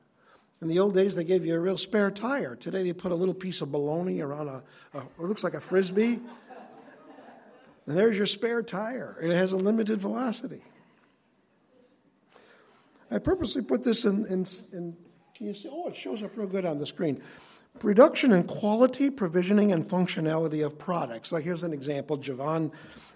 [0.63, 2.55] In the old days, they gave you a real spare tire.
[2.55, 4.63] Today, they put a little piece of bologna around a,
[4.95, 6.21] a it looks like a frisbee.
[7.89, 9.19] And there's your spare tire.
[9.21, 10.63] It has a limited velocity.
[13.11, 14.97] I purposely put this in, in, in,
[15.39, 15.69] can you see?
[15.71, 17.23] Oh, it shows up real good on the screen.
[17.85, 21.31] Reduction in quality, provisioning, and functionality of products.
[21.31, 22.73] Like here's an example Javon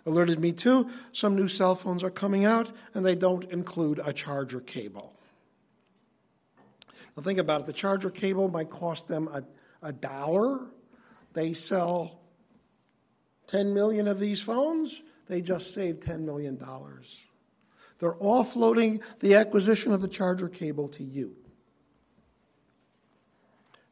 [0.07, 0.89] alerted me to.
[1.11, 5.19] Some new cell phones are coming out, and they don't include a charger cable.
[7.17, 7.67] Now think about it.
[7.67, 9.43] The charger cable might cost them a,
[9.83, 10.61] a dollar.
[11.33, 12.21] They sell
[13.49, 15.01] 10 million of these phones.
[15.27, 16.57] They just saved $10 million.
[17.99, 21.42] They're offloading the acquisition of the charger cable to you.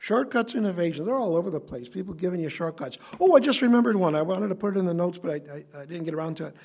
[0.01, 1.87] Shortcuts innovation, they're all over the place.
[1.87, 2.97] People giving you shortcuts.
[3.21, 4.15] Oh, I just remembered one.
[4.15, 6.39] I wanted to put it in the notes, but I, I, I didn't get around
[6.39, 6.57] to it.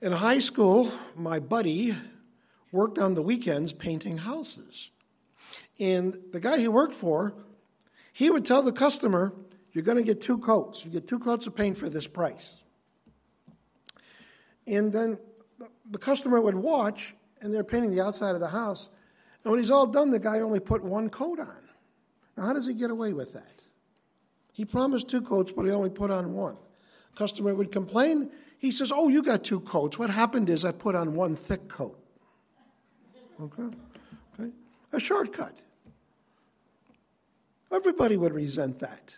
[0.00, 1.94] In high school, my buddy
[2.72, 4.90] worked on the weekends painting houses.
[5.78, 7.34] And the guy he worked for,
[8.10, 9.34] he would tell the customer,
[9.72, 10.82] You're going to get two coats.
[10.82, 12.64] You get two coats of paint for this price.
[14.66, 15.18] And then
[15.90, 18.88] the customer would watch, and they're painting the outside of the house.
[19.44, 21.68] And when he's all done, the guy only put one coat on.
[22.36, 23.64] Now, how does he get away with that?
[24.52, 26.56] He promised two coats, but he only put on one.
[27.14, 28.30] Customer would complain.
[28.58, 29.98] He says, Oh, you got two coats.
[29.98, 31.98] What happened is I put on one thick coat.
[33.40, 33.62] Okay?
[34.38, 34.50] okay?
[34.92, 35.58] A shortcut.
[37.72, 39.16] Everybody would resent that.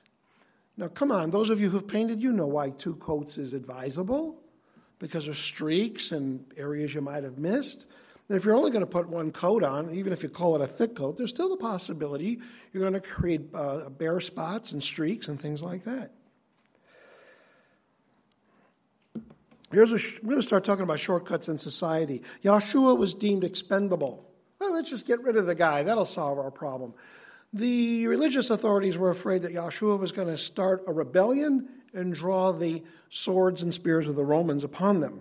[0.77, 4.41] Now, come on, those of you who've painted, you know why two coats is advisable
[4.99, 7.87] because of streaks and areas you might have missed.
[8.29, 10.63] And if you're only going to put one coat on, even if you call it
[10.63, 12.41] a thick coat, there's still the possibility
[12.73, 16.13] you're going to create uh, bare spots and streaks and things like that.
[19.71, 22.23] Here's a, we're going to start talking about shortcuts in society.
[22.43, 24.31] Yahshua was deemed expendable.
[24.61, 25.83] Well, let's just get rid of the guy.
[25.83, 26.95] That'll solve our problem.
[27.53, 32.53] The religious authorities were afraid that Yahshua was going to start a rebellion and draw
[32.53, 35.21] the swords and spears of the Romans upon them.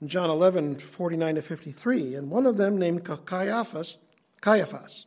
[0.00, 3.98] In John 11, 49 to 53, and one of them, named Caiaphas,
[4.40, 5.06] Caiaphas,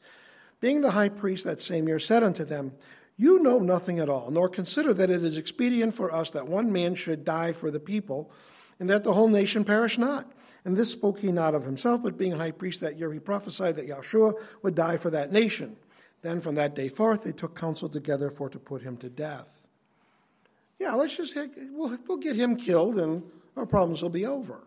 [0.60, 2.72] being the high priest that same year, said unto them,
[3.16, 6.72] You know nothing at all, nor consider that it is expedient for us that one
[6.72, 8.32] man should die for the people,
[8.80, 10.32] and that the whole nation perish not.
[10.66, 13.76] And this spoke he not of himself, but being high priest that year, he prophesied
[13.76, 15.78] that Yahshua would die for that nation.
[16.22, 19.68] Then from that day forth, they took counsel together for to put him to death.
[20.78, 21.36] Yeah, let's just,
[21.72, 23.24] we'll, we'll get him killed and
[23.56, 24.62] our problems will be over.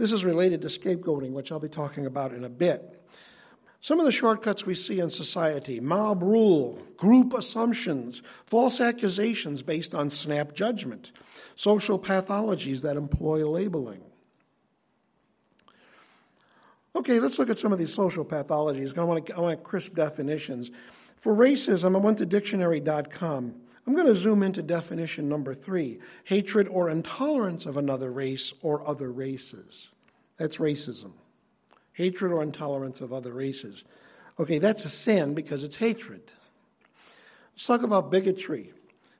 [0.00, 3.02] This is related to scapegoating, which I'll be talking about in a bit.
[3.82, 9.94] Some of the shortcuts we see in society mob rule, group assumptions, false accusations based
[9.94, 11.12] on snap judgment,
[11.54, 14.00] social pathologies that employ labeling.
[16.96, 18.96] Okay, let's look at some of these social pathologies.
[18.96, 20.70] I want, to, I want crisp definitions.
[21.18, 23.54] For racism, I went to dictionary.com.
[23.90, 28.88] I'm going to zoom into definition number three hatred or intolerance of another race or
[28.88, 29.88] other races.
[30.36, 31.10] That's racism.
[31.94, 33.84] Hatred or intolerance of other races.
[34.38, 36.22] Okay, that's a sin because it's hatred.
[37.52, 38.72] Let's talk about bigotry.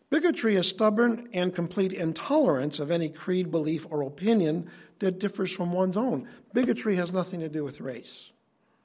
[0.08, 4.70] Bigotry is stubborn and complete intolerance of any creed, belief, or opinion
[5.00, 6.28] that differs from one's own.
[6.54, 8.30] Bigotry has nothing to do with race,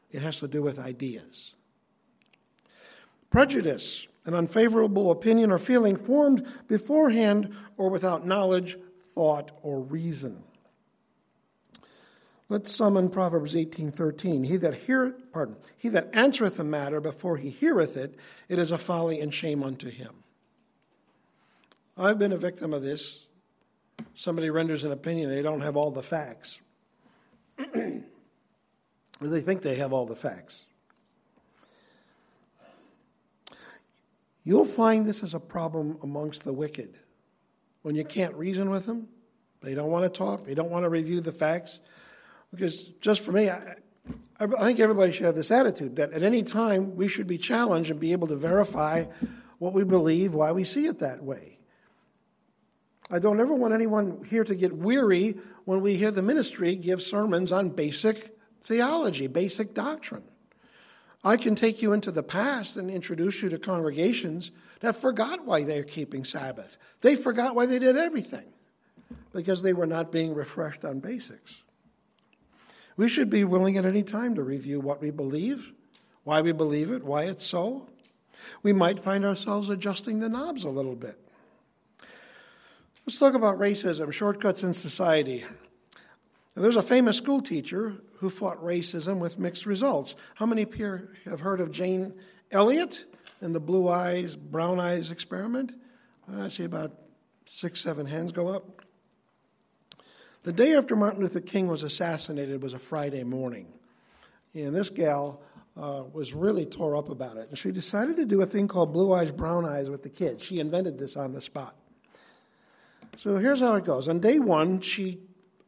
[0.10, 1.53] it has to do with ideas.
[3.30, 10.43] Prejudice an unfavorable opinion or feeling formed beforehand or without knowledge, thought, or reason.
[12.47, 14.43] Let's summon Proverbs 18:13.
[14.43, 18.19] He that hear, pardon, he that answereth a matter before he heareth it,
[18.49, 20.23] it is a folly and shame unto him.
[21.97, 23.26] I've been a victim of this.
[24.13, 26.59] Somebody renders an opinion, they don't have all the facts.
[27.73, 28.01] they
[29.21, 30.67] think they have all the facts.
[34.46, 37.00] You'll find this is a problem amongst the wicked.
[37.82, 39.08] When you can't reason with them,
[39.62, 41.82] they don't want to talk, they don't want to review the facts.
[42.52, 43.76] Because just for me, I,
[44.39, 47.89] I think everybody should have this attitude that at any time we should be challenged
[47.89, 49.06] and be able to verify
[49.58, 51.58] what we believe, why we see it that way.
[53.10, 57.02] I don't ever want anyone here to get weary when we hear the ministry give
[57.02, 60.24] sermons on basic theology, basic doctrine.
[61.26, 64.51] I can take you into the past and introduce you to congregations
[64.82, 66.78] that forgot why they're keeping Sabbath.
[67.01, 68.45] They forgot why they did everything
[69.34, 71.63] because they were not being refreshed on basics.
[72.95, 75.73] We should be willing at any time to review what we believe,
[76.23, 77.89] why we believe it, why it's so.
[78.61, 81.19] We might find ourselves adjusting the knobs a little bit.
[83.07, 85.43] Let's talk about racism, shortcuts in society.
[86.55, 87.95] There's a famous school teacher
[88.26, 90.15] who fought racism with mixed results.
[90.34, 92.15] How many here have heard of Jane
[92.49, 93.05] Elliott
[93.39, 95.73] and the blue eyes, brown eyes experiment?
[96.36, 96.91] I see about
[97.45, 98.82] six, seven hands go up.
[100.41, 103.67] The day after Martin Luther King was assassinated was a Friday morning.
[104.55, 105.43] And this gal
[105.78, 107.49] uh, was really tore up about it.
[107.49, 110.43] And she decided to do a thing called blue eyes, brown eyes with the kids.
[110.43, 111.76] She invented this on the spot.
[113.17, 114.09] So here's how it goes.
[114.09, 115.19] On day one, she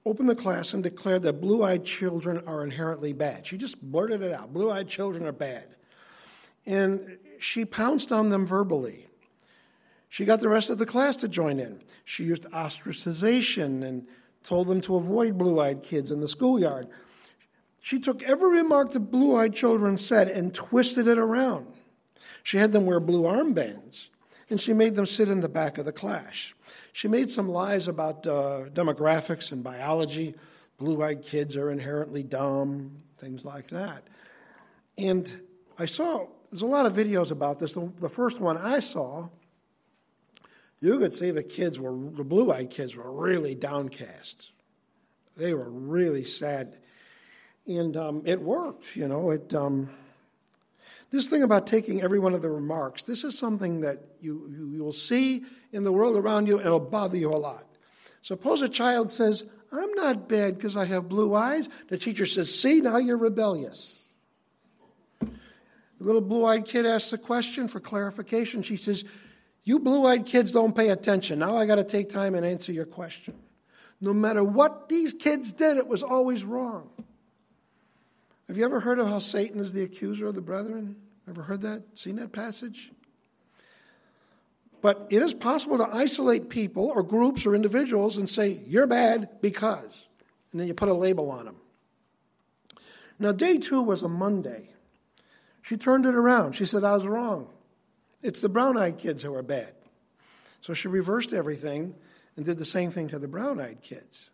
[0.07, 3.45] opened the class and declared that blue eyed children are inherently bad.
[3.45, 5.75] She just blurted it out blue eyed children are bad.
[6.65, 9.07] And she pounced on them verbally.
[10.09, 11.81] She got the rest of the class to join in.
[12.05, 14.07] She used ostracization and
[14.43, 16.87] told them to avoid blue eyed kids in the schoolyard.
[17.81, 21.67] She took every remark the blue eyed children said and twisted it around.
[22.43, 24.07] She had them wear blue armbands,
[24.49, 26.53] and she made them sit in the back of the class.
[26.97, 30.33] She made some lies about uh, demographics and biology.
[30.79, 34.07] Blue eyed kids are inherently dumb, things like that.
[34.97, 35.31] And
[35.77, 37.73] I saw, there's a lot of videos about this.
[37.73, 39.29] The, the first one I saw
[40.81, 44.51] you could see the kids were, the blue eyed kids were really downcast.
[45.35, 46.79] They were really sad.
[47.67, 49.29] And um, it worked, you know.
[49.29, 49.91] It, um,
[51.09, 54.83] this thing about taking every one of the remarks, this is something that you, you,
[54.83, 57.63] will see in the world around you, and it'll bother you a lot.
[58.21, 61.67] Suppose a child says, I'm not bad because I have blue eyes.
[61.87, 64.13] The teacher says, See, now you're rebellious.
[65.19, 65.29] The
[65.99, 68.61] little blue eyed kid asks a question for clarification.
[68.61, 69.03] She says,
[69.67, 71.39] you blue eyed kids don't pay attention.
[71.39, 73.33] Now I got to take time and answer your question.
[73.99, 76.89] No matter what these kids did, it was always wrong.
[78.47, 80.95] Have you ever heard of how Satan is the accuser of the brethren?
[81.27, 81.83] Ever heard that?
[81.97, 82.91] Seen that passage?
[84.81, 89.29] But it is possible to isolate people or groups or individuals and say, you're bad
[89.41, 90.07] because.
[90.51, 91.57] And then you put a label on them.
[93.19, 94.69] Now, day two was a Monday.
[95.61, 96.53] She turned it around.
[96.53, 97.49] She said, I was wrong.
[98.21, 99.73] It's the brown eyed kids who are bad.
[100.61, 101.95] So she reversed everything
[102.35, 104.29] and did the same thing to the brown eyed kids.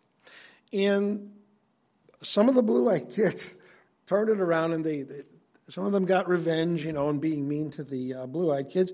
[0.72, 1.32] And
[2.22, 3.57] some of the blue eyed kids
[4.14, 5.22] turned it around and they, they,
[5.70, 8.70] some of them got revenge, you know, and being mean to the uh, blue eyed
[8.70, 8.93] kids.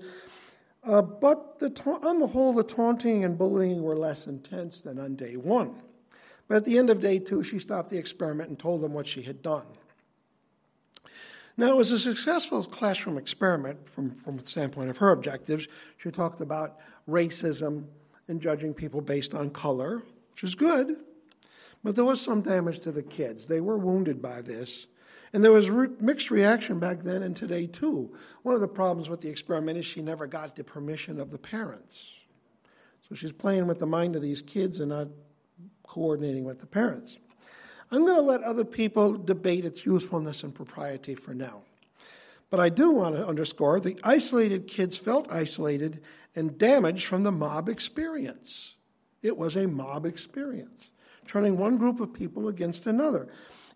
[0.82, 4.98] Uh, but the ta- on the whole, the taunting and bullying were less intense than
[4.98, 5.74] on day one.
[6.48, 9.06] But at the end of day two, she stopped the experiment and told them what
[9.06, 9.66] she had done.
[11.58, 15.68] Now, it was a successful classroom experiment from, from the standpoint of her objectives.
[15.98, 17.84] She talked about racism
[18.26, 20.96] and judging people based on color, which is good,
[21.84, 23.48] but there was some damage to the kids.
[23.48, 24.86] They were wounded by this.
[25.32, 28.12] And there was re- mixed reaction back then and today, too.
[28.42, 31.38] One of the problems with the experiment is she never got the permission of the
[31.38, 32.12] parents.
[33.08, 35.08] So she's playing with the mind of these kids and not
[35.86, 37.18] coordinating with the parents.
[37.92, 41.62] I'm going to let other people debate its usefulness and propriety for now.
[42.48, 46.02] But I do want to underscore the isolated kids felt isolated
[46.34, 48.76] and damaged from the mob experience.
[49.22, 50.90] It was a mob experience,
[51.26, 53.28] turning one group of people against another.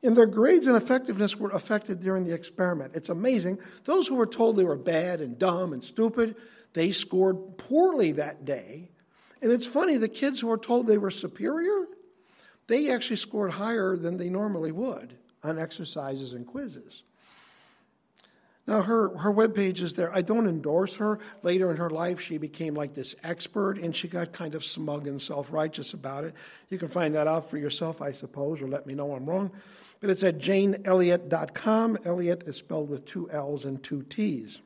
[0.05, 2.93] And their grades and effectiveness were affected during the experiment.
[2.95, 3.59] It's amazing.
[3.85, 6.37] Those who were told they were bad and dumb and stupid,
[6.75, 8.91] they scored poorly that day.
[9.41, 11.87] And it's funny, the kids who were told they were superior,
[12.67, 17.03] they actually scored higher than they normally would on exercises and quizzes.
[18.67, 20.15] Now, her, her webpage is there.
[20.15, 21.19] I don't endorse her.
[21.43, 25.07] Later in her life, she became like this expert, and she got kind of smug
[25.07, 26.35] and self righteous about it.
[26.71, 29.51] You can find that out for yourself, I suppose, or let me know I'm wrong.
[30.05, 31.97] But it's at janeelliott.com.
[32.05, 34.61] Elliott is spelled with two L's and two T's.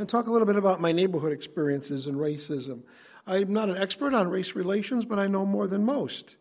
[0.00, 2.82] And talk a little bit about my neighborhood experiences and racism.
[3.24, 6.34] I'm not an expert on race relations, but I know more than most.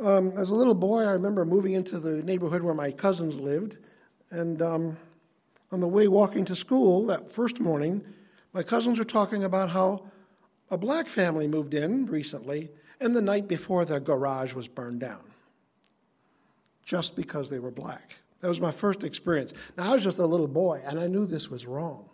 [0.00, 3.76] Um, as a little boy, I remember moving into the neighborhood where my cousins lived,
[4.30, 4.96] and um,
[5.70, 8.02] on the way walking to school that first morning,
[8.54, 10.06] my cousins were talking about how
[10.70, 12.70] a black family moved in recently,
[13.02, 15.33] and the night before their garage was burned down
[16.84, 18.16] just because they were black.
[18.40, 19.54] That was my first experience.
[19.76, 22.10] Now, I was just a little boy, and I knew this was wrong.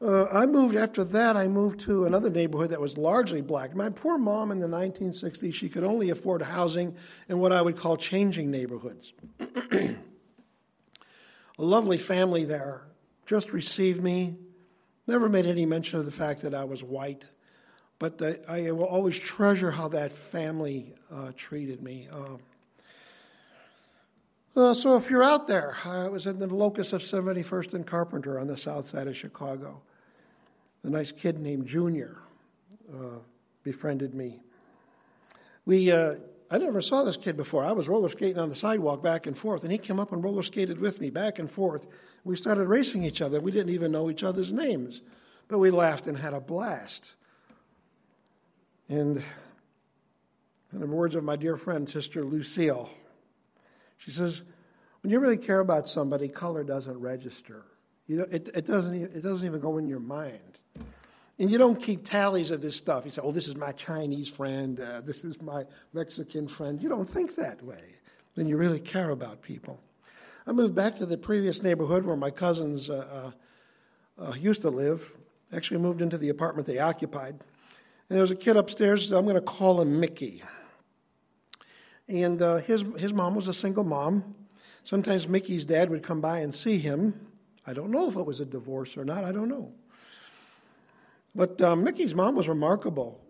[0.00, 3.74] Uh, I moved after that, I moved to another neighborhood that was largely black.
[3.74, 6.94] My poor mom in the 1960s, she could only afford housing
[7.28, 9.12] in what I would call changing neighborhoods.
[9.40, 9.96] a
[11.58, 12.82] lovely family there
[13.26, 14.36] just received me,
[15.08, 17.28] never made any mention of the fact that I was white,
[17.98, 22.08] but the, I will always treasure how that family uh, treated me.
[22.12, 22.38] Um,
[24.56, 28.40] uh, so if you're out there, I was in the locus of 71st and Carpenter
[28.40, 29.82] on the south side of Chicago.
[30.82, 32.18] A nice kid named Junior
[32.92, 33.18] uh,
[33.62, 34.40] befriended me.
[35.66, 36.14] We uh,
[36.50, 37.64] I never saw this kid before.
[37.64, 40.24] I was roller skating on the sidewalk back and forth, and he came up and
[40.24, 42.16] roller skated with me back and forth.
[42.24, 43.38] We started racing each other.
[43.40, 45.02] We didn't even know each other's names,
[45.48, 47.16] but we laughed and had a blast.
[48.88, 49.22] And
[50.72, 52.90] in the words of my dear friend, Sister Lucille,
[53.98, 54.42] she says,
[55.02, 57.64] when you really care about somebody, color doesn't register.
[58.06, 60.60] You it, it, doesn't even, it doesn't even go in your mind.
[61.38, 63.04] And you don't keep tallies of this stuff.
[63.04, 66.82] You say, oh, this is my Chinese friend, uh, this is my Mexican friend.
[66.82, 67.82] You don't think that way.
[68.34, 69.80] when you really care about people.
[70.46, 73.32] I moved back to the previous neighborhood where my cousins uh,
[74.18, 75.16] uh, uh used to live.
[75.52, 77.36] Actually, moved into the apartment they occupied.
[78.08, 80.42] And there was a kid upstairs, I'm going to call him Mickey.
[82.08, 84.34] And uh, his, his mom was a single mom.
[84.82, 87.20] Sometimes Mickey's dad would come by and see him.
[87.66, 89.72] I don't know if it was a divorce or not, I don't know.
[91.34, 93.20] But uh, Mickey's mom was remarkable.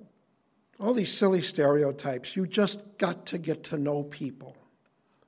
[0.78, 2.36] All these silly stereotypes.
[2.36, 4.56] You just got to get to know people.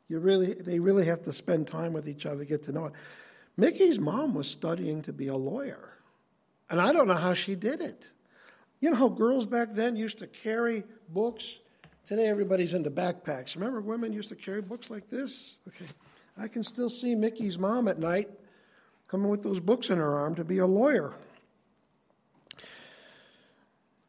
[0.07, 2.87] You really, they really have to spend time with each other, to get to know
[2.87, 2.93] it.
[3.57, 5.99] Mickey's mom was studying to be a lawyer,
[6.71, 8.13] and I don't know how she did it.
[8.81, 11.59] You know how girls back then used to carry books?
[12.07, 13.55] Today everybody's into backpacks.
[13.55, 15.57] Remember women used to carry books like this?
[15.69, 15.85] Okay.
[16.39, 18.29] I can still see Mickey's mom at night
[19.07, 21.13] coming with those books in her arm to be a lawyer.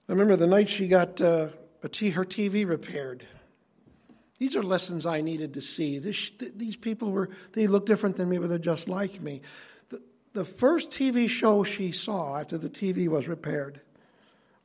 [0.07, 1.47] I remember the night she got uh,
[1.91, 3.25] t- her TV repaired.
[4.39, 5.99] These are lessons I needed to see.
[5.99, 9.41] This, these people were, they look different than me, but they're just like me.
[9.89, 10.01] The,
[10.33, 13.81] the first TV show she saw after the TV was repaired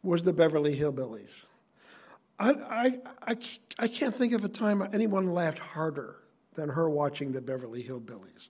[0.07, 1.42] was the Beverly Hillbillies.
[2.38, 3.36] I, I, I,
[3.78, 6.18] I can't think of a time anyone laughed harder
[6.54, 8.48] than her watching the Beverly Hillbillies.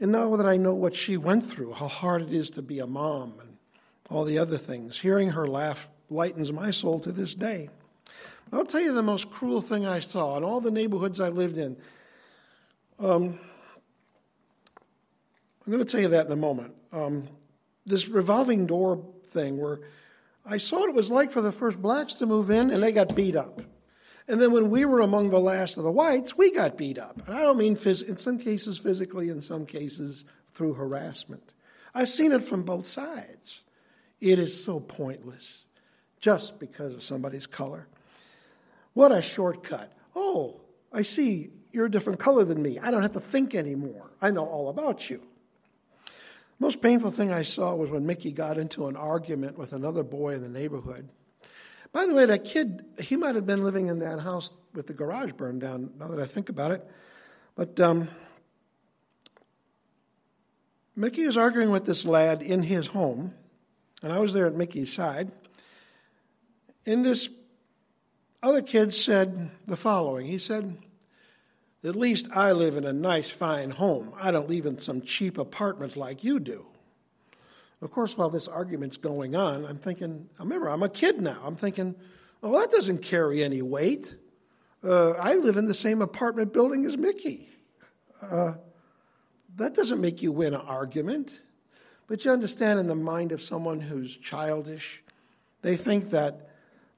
[0.00, 2.80] And now that I know what she went through, how hard it is to be
[2.80, 3.56] a mom and
[4.10, 7.68] all the other things, hearing her laugh lightens my soul to this day.
[8.52, 11.56] I'll tell you the most cruel thing I saw in all the neighborhoods I lived
[11.56, 11.76] in.
[12.98, 13.38] Um,
[15.64, 16.74] I'm going to tell you that in a moment.
[16.92, 17.28] Um,
[17.86, 19.80] this revolving door thing, where
[20.44, 22.92] I saw what it was like for the first blacks to move in, and they
[22.92, 23.62] got beat up.
[24.28, 27.26] And then when we were among the last of the whites, we got beat up.
[27.26, 31.54] And I don't mean phys- in some cases physically, in some cases through harassment.
[31.94, 33.62] I've seen it from both sides.
[34.20, 35.64] It is so pointless
[36.20, 37.88] just because of somebody's color.
[38.94, 39.92] What a shortcut.
[40.14, 40.60] Oh,
[40.92, 42.78] I see you're a different color than me.
[42.78, 44.12] I don't have to think anymore.
[44.20, 45.22] I know all about you.
[46.62, 50.34] Most painful thing I saw was when Mickey got into an argument with another boy
[50.34, 51.08] in the neighborhood.
[51.90, 54.92] By the way, that kid, he might have been living in that house with the
[54.92, 56.88] garage burned down, now that I think about it.
[57.56, 58.06] But um,
[60.94, 63.34] Mickey was arguing with this lad in his home,
[64.00, 65.32] and I was there at Mickey's side.
[66.86, 67.28] And this
[68.40, 70.78] other kid said the following He said,
[71.84, 74.12] At least I live in a nice, fine home.
[74.20, 76.66] I don't live in some cheap apartment like you do.
[77.80, 81.38] Of course, while this argument's going on, I'm thinking, remember, I'm a kid now.
[81.44, 81.96] I'm thinking,
[82.40, 84.16] well, that doesn't carry any weight.
[84.84, 87.48] Uh, I live in the same apartment building as Mickey.
[88.20, 88.52] Uh,
[89.56, 91.42] that doesn't make you win an argument.
[92.06, 95.02] But you understand, in the mind of someone who's childish,
[95.62, 96.50] they think that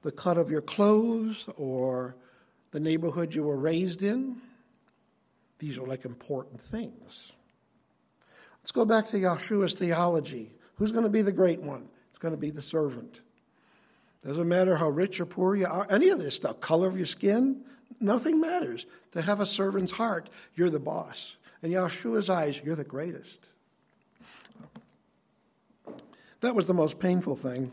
[0.03, 2.15] the cut of your clothes or
[2.71, 4.41] the neighborhood you were raised in,
[5.59, 7.33] These are like important things.
[8.61, 10.53] Let's go back to Yahshua's theology.
[10.75, 11.87] Who's going to be the great one?
[12.09, 13.21] It's going to be the servant.
[14.25, 17.05] Doesn't matter how rich or poor you are, any of this stuff, color of your
[17.05, 17.63] skin,
[17.99, 18.85] nothing matters.
[19.11, 21.35] To have a servant's heart, you're the boss.
[21.61, 23.47] In Yahshua's eyes, you're the greatest.
[26.41, 27.71] That was the most painful thing.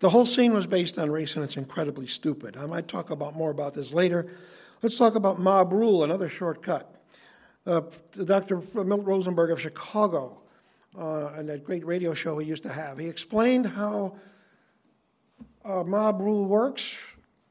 [0.00, 2.56] The whole scene was based on race, and it's incredibly stupid.
[2.56, 4.26] I might talk about more about this later.
[4.82, 6.92] Let's talk about mob rule, another shortcut.
[7.64, 7.82] Uh,
[8.24, 8.60] Dr.
[8.82, 10.42] Milt Rosenberg of Chicago,
[10.98, 14.16] uh, and that great radio show he used to have, he explained how
[15.64, 16.98] uh, mob rule works.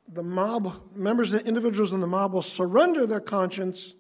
[0.10, 3.94] The mob members, the individuals in the mob will surrender their conscience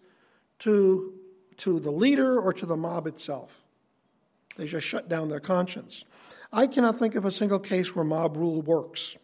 [0.59, 1.13] to,
[1.55, 3.61] to the leader or to the mob itself.
[4.57, 6.03] They just shut down their conscience.
[6.51, 9.15] I cannot think of a single case where mob rule works.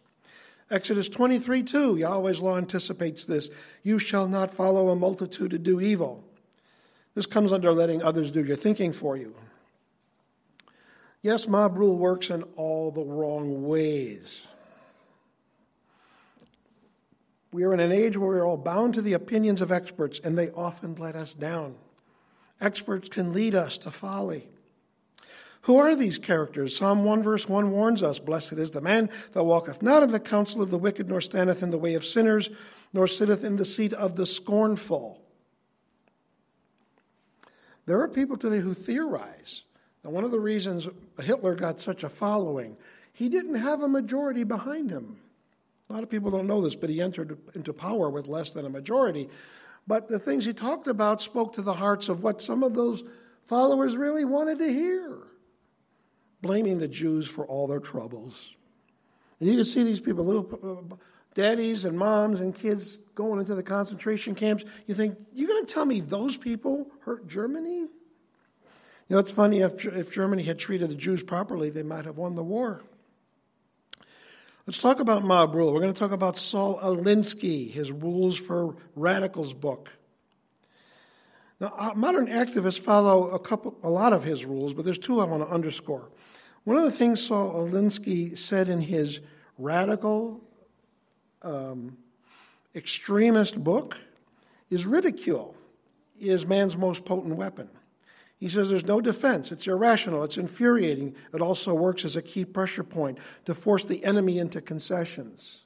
[0.70, 3.48] Exodus 23 2, Yahweh's law anticipates this.
[3.82, 6.24] You shall not follow a multitude to do evil.
[7.14, 9.34] This comes under letting others do your thinking for you.
[11.22, 14.46] Yes, mob rule works in all the wrong ways.
[17.50, 20.36] We are in an age where we're all bound to the opinions of experts, and
[20.36, 21.76] they often let us down.
[22.60, 24.48] Experts can lead us to folly.
[25.68, 26.74] Who are these characters?
[26.74, 30.18] Psalm 1 verse 1 warns us Blessed is the man that walketh not in the
[30.18, 32.48] counsel of the wicked, nor standeth in the way of sinners,
[32.94, 35.20] nor sitteth in the seat of the scornful.
[37.84, 39.64] There are people today who theorize.
[40.02, 40.88] Now, one of the reasons
[41.20, 42.74] Hitler got such a following,
[43.12, 45.18] he didn't have a majority behind him.
[45.90, 48.64] A lot of people don't know this, but he entered into power with less than
[48.64, 49.28] a majority.
[49.86, 53.02] But the things he talked about spoke to the hearts of what some of those
[53.44, 55.28] followers really wanted to hear
[56.40, 58.54] blaming the Jews for all their troubles.
[59.40, 60.98] And you can see these people, little
[61.34, 64.64] daddies and moms and kids going into the concentration camps.
[64.86, 67.78] You think, you're going to tell me those people hurt Germany?
[67.78, 72.18] You know, it's funny, if, if Germany had treated the Jews properly, they might have
[72.18, 72.82] won the war.
[74.66, 75.72] Let's talk about mob rule.
[75.72, 79.90] We're going to talk about Saul Alinsky, his Rules for Radicals book.
[81.60, 85.20] Now, uh, modern activists follow a couple, a lot of his rules, but there's two
[85.20, 86.08] I want to underscore.
[86.64, 89.20] One of the things Saul Alinsky said in his
[89.56, 90.44] radical,
[91.42, 91.96] um,
[92.74, 93.96] extremist book
[94.70, 95.56] is ridicule
[96.20, 97.68] is man's most potent weapon.
[98.38, 99.50] He says there's no defense.
[99.50, 100.22] It's irrational.
[100.22, 101.16] It's infuriating.
[101.34, 105.64] It also works as a key pressure point to force the enemy into concessions.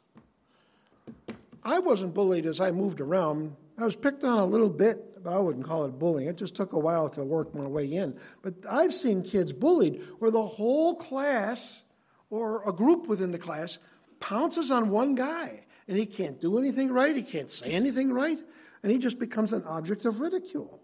[1.63, 3.57] I wasn't bullied as I moved around.
[3.79, 6.29] I was picked on a little bit but I wouldn't call it bullying.
[6.29, 8.19] It just took a while to work my way in.
[8.43, 11.85] But I've seen kids bullied where the whole class
[12.31, 13.79] or a group within the class
[14.21, 18.39] pounces on one guy and he can't do anything right, he can't say anything right,
[18.83, 20.81] and he just becomes an object of ridicule.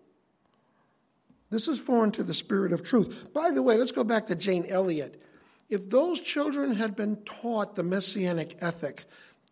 [1.50, 3.32] This is foreign to the spirit of truth.
[3.32, 5.22] By the way, let's go back to Jane Elliott.
[5.70, 9.04] If those children had been taught the messianic ethic,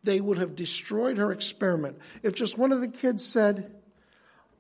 [0.03, 1.99] they would have destroyed her experiment.
[2.23, 3.76] If just one of the kids said,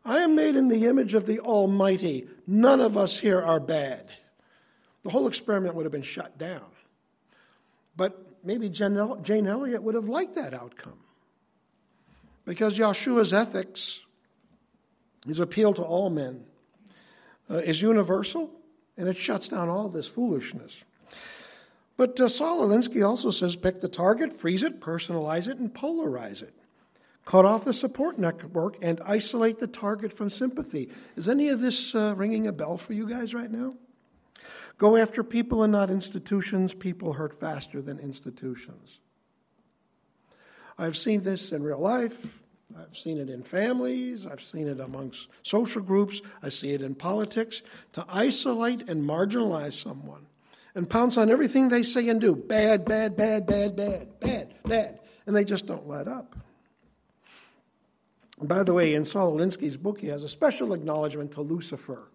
[0.06, 2.28] I am made in the image of the Almighty.
[2.46, 4.08] None of us here are bad.
[5.02, 6.64] The whole experiment would have been shut down.
[7.96, 10.98] But maybe Jane Elliott would have liked that outcome.
[12.44, 14.04] Because Yahshua's ethics,
[15.26, 16.44] his appeal to all men,
[17.50, 18.50] uh, is universal
[18.96, 20.84] and it shuts down all this foolishness.
[21.96, 26.42] But uh, Saul Alinsky also says pick the target, freeze it, personalize it, and polarize
[26.42, 26.54] it
[27.26, 30.88] cut off the support network, and isolate the target from sympathy.
[31.16, 33.74] Is any of this uh, ringing a bell for you guys right now?
[34.78, 36.72] Go after people and not institutions.
[36.72, 39.00] People hurt faster than institutions.
[40.78, 42.26] I've seen this in real life.
[42.78, 44.26] I've seen it in families.
[44.26, 46.20] I've seen it amongst social groups.
[46.42, 47.62] I see it in politics.
[47.94, 50.26] To isolate and marginalize someone
[50.74, 55.00] and pounce on everything they say and do bad, bad, bad, bad, bad, bad, bad.
[55.26, 56.36] And they just don't let up.
[58.40, 62.10] By the way, in Saul Alinsky's book, he has a special acknowledgement to Lucifer.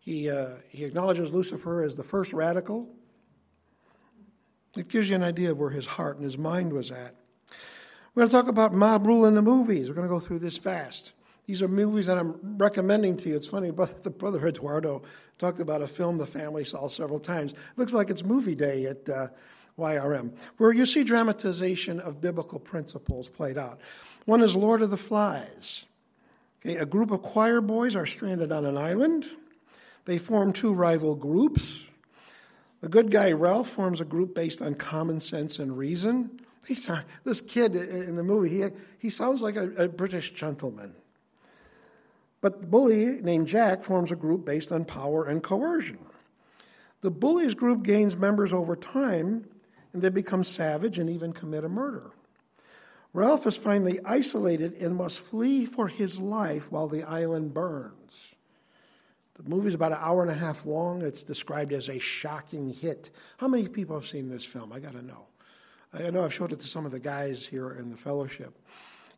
[0.00, 2.88] He, uh, he acknowledges Lucifer as the first radical.
[4.76, 7.14] It gives you an idea of where his heart and his mind was at.
[8.14, 9.88] We're going to talk about mob rule in the movies.
[9.88, 11.12] We're going to go through this fast.
[11.46, 13.36] These are movies that I'm recommending to you.
[13.36, 15.02] It's funny, but the brother Eduardo
[15.38, 17.52] talked about a film the family saw several times.
[17.52, 19.28] It looks like it's movie day at uh,
[19.78, 23.80] YRM, where you see dramatization of biblical principles played out.
[24.26, 25.86] One is Lord of the Flies.
[26.60, 29.26] Okay, a group of choir boys are stranded on an island.
[30.04, 31.84] They form two rival groups.
[32.80, 36.40] The good guy Ralph forms a group based on common sense and reason.
[36.66, 36.90] He's,
[37.24, 38.68] this kid in the movie, he,
[38.98, 40.94] he sounds like a, a British gentleman.
[42.40, 45.98] But the bully named Jack forms a group based on power and coercion.
[47.00, 49.46] The bullies group gains members over time,
[49.92, 52.10] and they become savage and even commit a murder.
[53.12, 58.34] Ralph is finally isolated and must flee for his life while the island burns.
[59.34, 61.02] The movie is about an hour and a half long.
[61.02, 63.10] It's described as a shocking hit.
[63.38, 64.72] How many people have seen this film?
[64.72, 65.26] I got to know.
[65.92, 68.58] I know I've showed it to some of the guys here in the fellowship.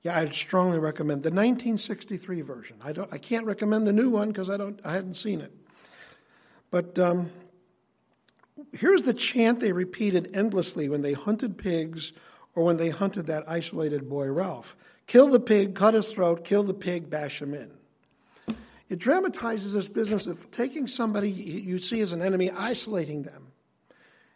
[0.03, 2.77] Yeah, I'd strongly recommend the 1963 version.
[2.83, 5.53] I don't, I can't recommend the new one because I don't, I haven't seen it.
[6.71, 7.31] But um,
[8.73, 12.13] here's the chant they repeated endlessly when they hunted pigs
[12.55, 16.63] or when they hunted that isolated boy Ralph: "Kill the pig, cut his throat, kill
[16.63, 17.71] the pig, bash him in."
[18.89, 23.53] It dramatizes this business of taking somebody you see as an enemy, isolating them,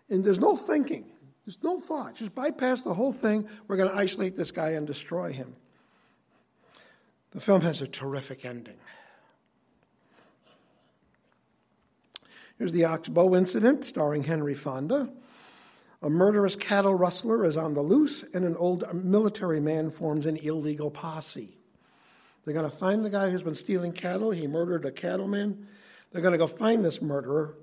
[0.08, 1.10] and there's no thinking.
[1.44, 2.14] There's no thought.
[2.14, 3.48] Just bypass the whole thing.
[3.68, 5.56] We're going to isolate this guy and destroy him.
[7.32, 8.78] The film has a terrific ending.
[12.58, 15.10] Here's the Oxbow incident, starring Henry Fonda.
[16.02, 20.36] A murderous cattle rustler is on the loose, and an old military man forms an
[20.36, 21.56] illegal posse.
[22.44, 24.30] They're going to find the guy who's been stealing cattle.
[24.30, 25.66] He murdered a cattleman.
[26.12, 27.56] They're going to go find this murderer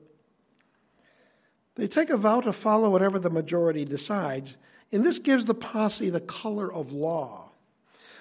[1.76, 4.58] they take a vow to follow whatever the majority decides,
[4.92, 7.52] and this gives the posse the color of law.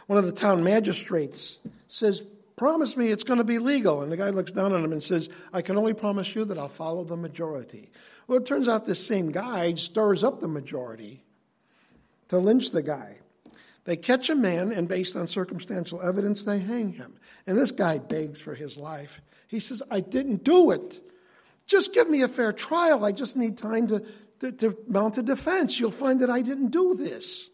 [0.06, 2.26] One of the town magistrates says,
[2.60, 4.02] Promise me it's going to be legal.
[4.02, 6.58] And the guy looks down on him and says, I can only promise you that
[6.58, 7.90] I'll follow the majority.
[8.26, 11.22] Well, it turns out this same guy stirs up the majority
[12.28, 13.20] to lynch the guy.
[13.84, 17.14] They catch a man, and based on circumstantial evidence, they hang him.
[17.46, 19.22] And this guy begs for his life.
[19.48, 21.00] He says, I didn't do it.
[21.64, 23.06] Just give me a fair trial.
[23.06, 24.04] I just need time to,
[24.40, 25.80] to, to mount a defense.
[25.80, 27.48] You'll find that I didn't do this.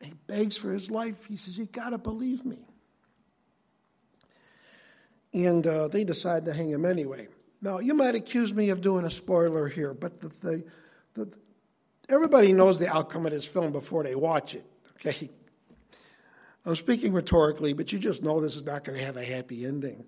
[0.00, 1.26] He begs for his life.
[1.26, 2.67] He says, You got to believe me.
[5.32, 7.28] And uh, they decide to hang him anyway.
[7.60, 10.64] Now, you might accuse me of doing a spoiler here, but the, the,
[11.14, 11.36] the,
[12.08, 14.64] everybody knows the outcome of this film before they watch it,
[14.94, 15.28] okay?
[16.64, 19.64] I'm speaking rhetorically, but you just know this is not going to have a happy
[19.64, 20.04] ending.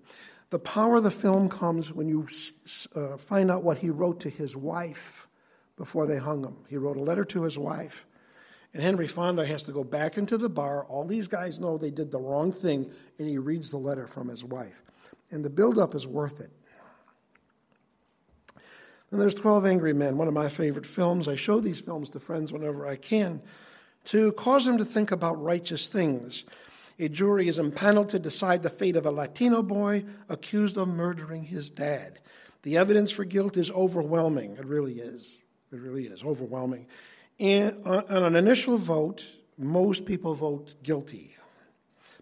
[0.49, 2.27] The power of the film comes when you
[2.95, 5.27] uh, find out what he wrote to his wife
[5.77, 6.57] before they hung him.
[6.69, 8.05] He wrote a letter to his wife.
[8.73, 10.85] And Henry Fonda has to go back into the bar.
[10.85, 14.29] All these guys know they did the wrong thing, and he reads the letter from
[14.29, 14.81] his wife.
[15.31, 16.51] And the buildup is worth it.
[19.11, 21.27] And there's 12 Angry Men, one of my favorite films.
[21.27, 23.41] I show these films to friends whenever I can
[24.05, 26.43] to cause them to think about righteous things
[27.01, 31.43] a jury is impaneled to decide the fate of a Latino boy accused of murdering
[31.43, 32.19] his dad.
[32.61, 34.57] The evidence for guilt is overwhelming.
[34.57, 35.39] It really is.
[35.71, 36.85] It really is overwhelming.
[37.39, 39.25] And uh, on an initial vote,
[39.57, 41.35] most people vote guilty.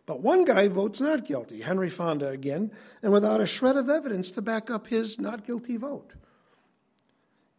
[0.10, 2.72] But one guy votes not guilty, Henry Fonda again,
[3.04, 6.14] and without a shred of evidence to back up his not guilty vote.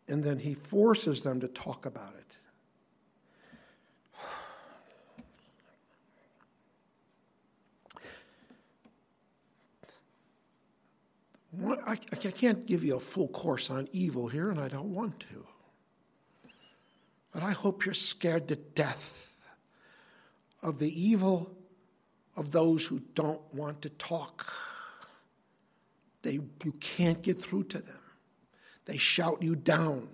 [0.09, 2.39] And then he forces them to talk about it.
[11.87, 15.47] I, can't give you a full course on evil here, and I don't want to.
[17.31, 19.37] But I hope you're scared to death
[20.65, 21.57] of the evil
[22.41, 24.51] of those who don't want to talk.
[26.23, 28.01] They, you can't get through to them.
[28.87, 30.09] They shout you down.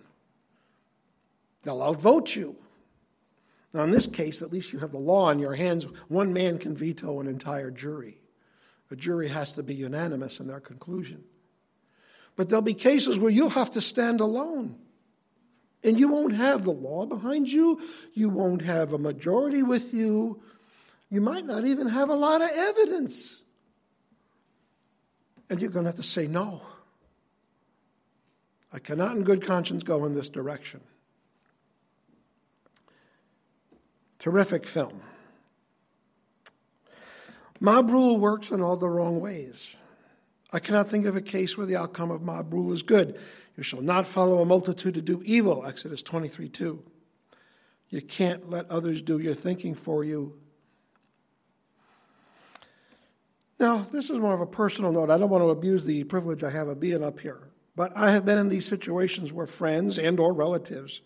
[1.63, 2.57] They'll outvote you.
[3.73, 5.85] Now, in this case, at least you have the law in your hands.
[6.09, 8.17] One man can veto an entire jury.
[8.91, 11.23] A jury has to be unanimous in their conclusion.
[12.35, 14.77] But there'll be cases where you'll have to stand alone.
[15.85, 17.81] And you won't have the law behind you.
[18.15, 20.43] You won't have a majority with you.
[21.11, 23.43] You might not even have a lot of evidence.
[25.49, 26.63] And you're going to have to say no.
[28.73, 30.81] I cannot, in good conscience, go in this direction.
[34.19, 35.01] Terrific film.
[37.61, 39.77] Mob rule works in all the wrong ways.
[40.53, 43.19] I cannot think of a case where the outcome of mob rule is good.
[43.57, 46.83] You shall not follow a multitude to do evil, Exodus 23 2.
[47.89, 50.35] You can't let others do your thinking for you.
[53.59, 55.11] Now, this is more of a personal note.
[55.11, 58.11] I don't want to abuse the privilege I have of being up here, but I
[58.11, 61.01] have been in these situations where friends and or relatives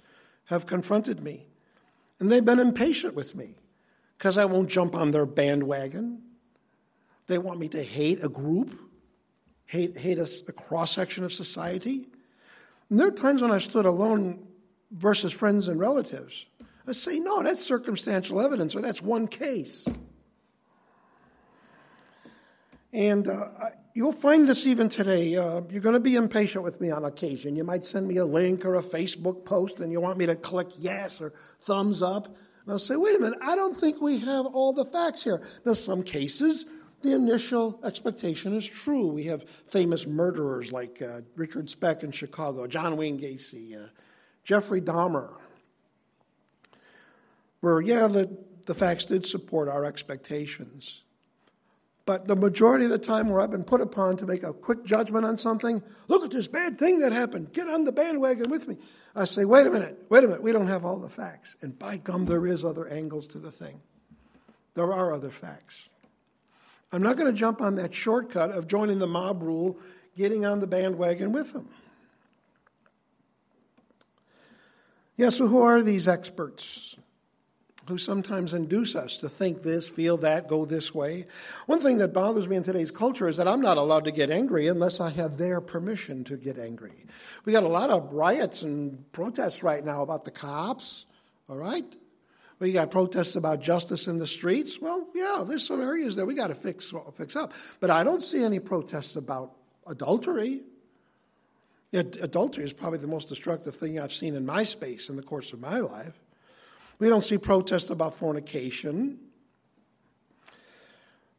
[0.47, 1.47] have confronted me,
[2.19, 3.57] and they've been impatient with me
[4.19, 6.23] because I won't jump on their bandwagon.
[7.29, 8.77] They want me to hate a group
[9.71, 12.09] hate, hate a, a cross section of society.
[12.89, 14.45] And there are times when I've stood alone
[14.91, 16.45] versus friends and relatives.
[16.89, 19.87] I say, no, that's circumstantial evidence, or that's one case.
[22.93, 23.49] And uh,
[23.95, 25.37] you'll find this even today.
[25.37, 27.55] Uh, you're going to be impatient with me on occasion.
[27.57, 30.35] You might send me a link or a Facebook post and you want me to
[30.35, 32.27] click yes or thumbs up.
[32.27, 35.41] And I'll say, wait a minute, I don't think we have all the facts here.
[35.65, 36.65] Now, some cases,
[37.03, 39.09] the initial expectation is true.
[39.09, 43.89] We have famous murderers like uh, Richard Speck in Chicago, John Wayne Gacy, uh,
[44.45, 45.37] Jeffrey Dahmer,
[47.61, 48.37] where, yeah, the,
[48.67, 51.03] the facts did support our expectations.
[52.11, 54.85] But the majority of the time where I've been put upon to make a quick
[54.85, 58.67] judgment on something, look at this bad thing that happened, get on the bandwagon with
[58.67, 58.79] me.
[59.15, 61.55] I say, wait a minute, wait a minute, we don't have all the facts.
[61.63, 63.81] And by gum, there is other angles to the thing.
[64.75, 65.89] There are other facts.
[66.91, 69.79] I'm not going to jump on that shortcut of joining the mob rule,
[70.17, 71.69] getting on the bandwagon with them.
[75.17, 76.97] Yeah, so who are these experts
[77.91, 81.27] who sometimes induce us to think this, feel that, go this way?
[81.67, 84.31] One thing that bothers me in today's culture is that I'm not allowed to get
[84.31, 87.05] angry unless I have their permission to get angry.
[87.45, 91.07] We got a lot of riots and protests right now about the cops,
[91.49, 91.97] all right?
[92.61, 94.81] We got protests about justice in the streets.
[94.81, 97.55] Well, yeah, there's some areas that we got to fix fix up.
[97.81, 100.63] But I don't see any protests about adultery.
[101.93, 105.53] adultery is probably the most destructive thing I've seen in my space in the course
[105.53, 106.15] of my life.
[107.01, 109.19] We don't see protests about fornication.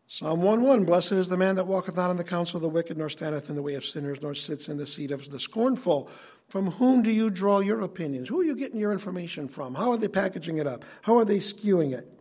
[0.07, 2.69] Psalm 1 1 Blessed is the man that walketh not in the counsel of the
[2.69, 5.39] wicked, nor standeth in the way of sinners, nor sits in the seat of the
[5.39, 6.09] scornful.
[6.49, 8.27] From whom do you draw your opinions?
[8.27, 9.75] Who are you getting your information from?
[9.75, 10.83] How are they packaging it up?
[11.03, 12.11] How are they skewing it?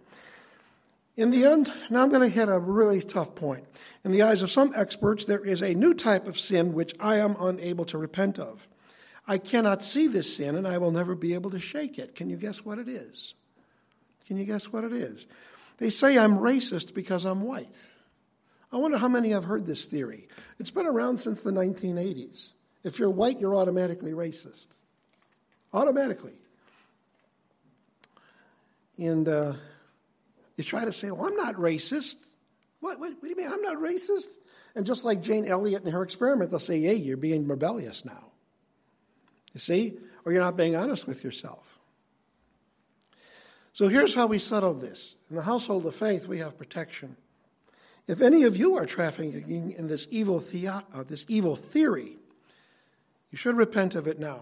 [1.16, 3.64] In the end, now I'm going to hit a really tough point.
[4.05, 7.16] In the eyes of some experts, there is a new type of sin which I
[7.16, 8.68] am unable to repent of.
[9.30, 12.16] I cannot see this sin and I will never be able to shake it.
[12.16, 13.34] Can you guess what it is?
[14.26, 15.28] Can you guess what it is?
[15.78, 17.88] They say I'm racist because I'm white.
[18.72, 20.26] I wonder how many have heard this theory.
[20.58, 22.54] It's been around since the 1980s.
[22.82, 24.66] If you're white, you're automatically racist.
[25.72, 26.34] Automatically.
[28.98, 29.52] And uh,
[30.56, 32.16] you try to say, well, I'm not racist.
[32.80, 33.46] What, what, what, do you mean?
[33.46, 34.38] I'm not racist?
[34.74, 38.29] And just like Jane Elliott in her experiment, they'll say, hey, you're being rebellious now.
[39.53, 39.94] You see?
[40.24, 41.78] Or you're not being honest with yourself.
[43.72, 45.14] So here's how we settle this.
[45.30, 47.16] In the household of faith, we have protection.
[48.07, 52.18] If any of you are trafficking in this evil, theo- uh, this evil theory,
[53.30, 54.40] you should repent of it now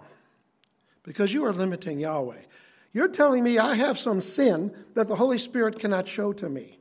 [1.02, 2.40] because you are limiting Yahweh.
[2.92, 6.78] You're telling me I have some sin that the Holy Spirit cannot show to me.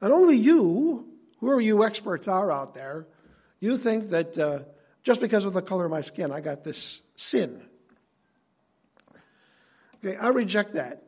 [0.00, 1.06] And only you,
[1.38, 3.06] who are you experts are out there,
[3.60, 4.60] you think that uh,
[5.06, 7.62] just because of the color of my skin, I got this sin.
[10.04, 11.04] Okay, I reject that.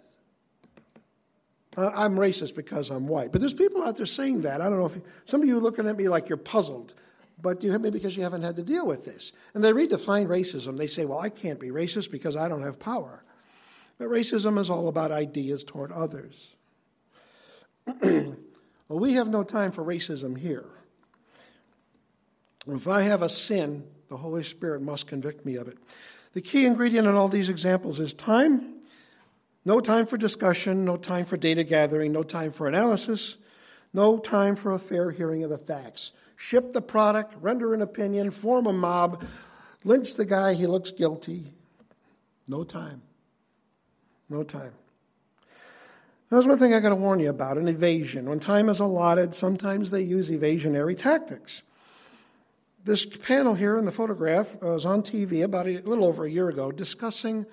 [1.77, 3.33] Uh, I'm racist because I'm white.
[3.33, 4.61] But there's people out there saying that.
[4.61, 6.95] I don't know if some of you are looking at me like you're puzzled,
[7.43, 9.33] but you, maybe because you haven't had to deal with this.
[9.53, 10.79] And they redefine racism.
[10.79, 13.25] They say, well, I can't be racist because I don't have power.
[13.99, 16.55] But racism is all about ideas toward others.
[18.01, 18.37] well,
[18.91, 20.67] we have no time for racism here.
[22.69, 25.79] If I have a sin, the Holy Spirit must convict me of it.
[26.35, 28.79] The key ingredient in all these examples is time
[29.69, 33.37] no time for discussion, no time for data gathering, no time for analysis,
[33.93, 36.13] no time for a fair hearing of the facts.
[36.37, 39.23] Ship the product, render an opinion, form a mob,
[39.85, 41.53] lynch the guy, he looks guilty.
[42.49, 43.03] No time.
[44.31, 44.73] No time.
[46.31, 48.27] There's one thing I got to warn you about an evasion.
[48.27, 51.63] When time is allotted, sometimes they use evasionary tactics.
[52.89, 56.31] This panel here in the photograph uh, was on TV about a little over a
[56.31, 57.45] year ago discussing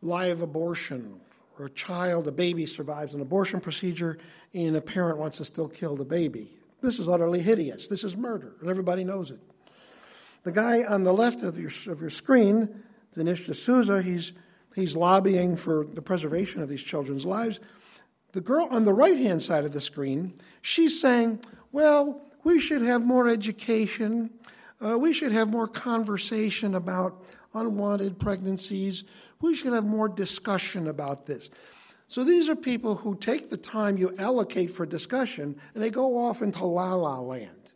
[0.00, 1.18] live abortion
[1.58, 4.16] or a child, a baby survives an abortion procedure,
[4.54, 6.52] and a parent wants to still kill the baby.
[6.82, 7.88] This is utterly hideous.
[7.88, 9.40] This is murder, everybody knows it.
[10.44, 14.30] The guy on the left of your, of your screen, Dinesh D'Souza, he's,
[14.76, 17.58] he's lobbying for the preservation of these children's lives.
[18.30, 21.40] The girl on the right hand side of the screen, she's saying,
[21.72, 24.30] well, we should have more education.
[24.84, 29.04] Uh, we should have more conversation about unwanted pregnancies.
[29.40, 31.50] We should have more discussion about this.
[32.08, 36.26] So these are people who take the time you allocate for discussion and they go
[36.26, 37.72] off into la la land.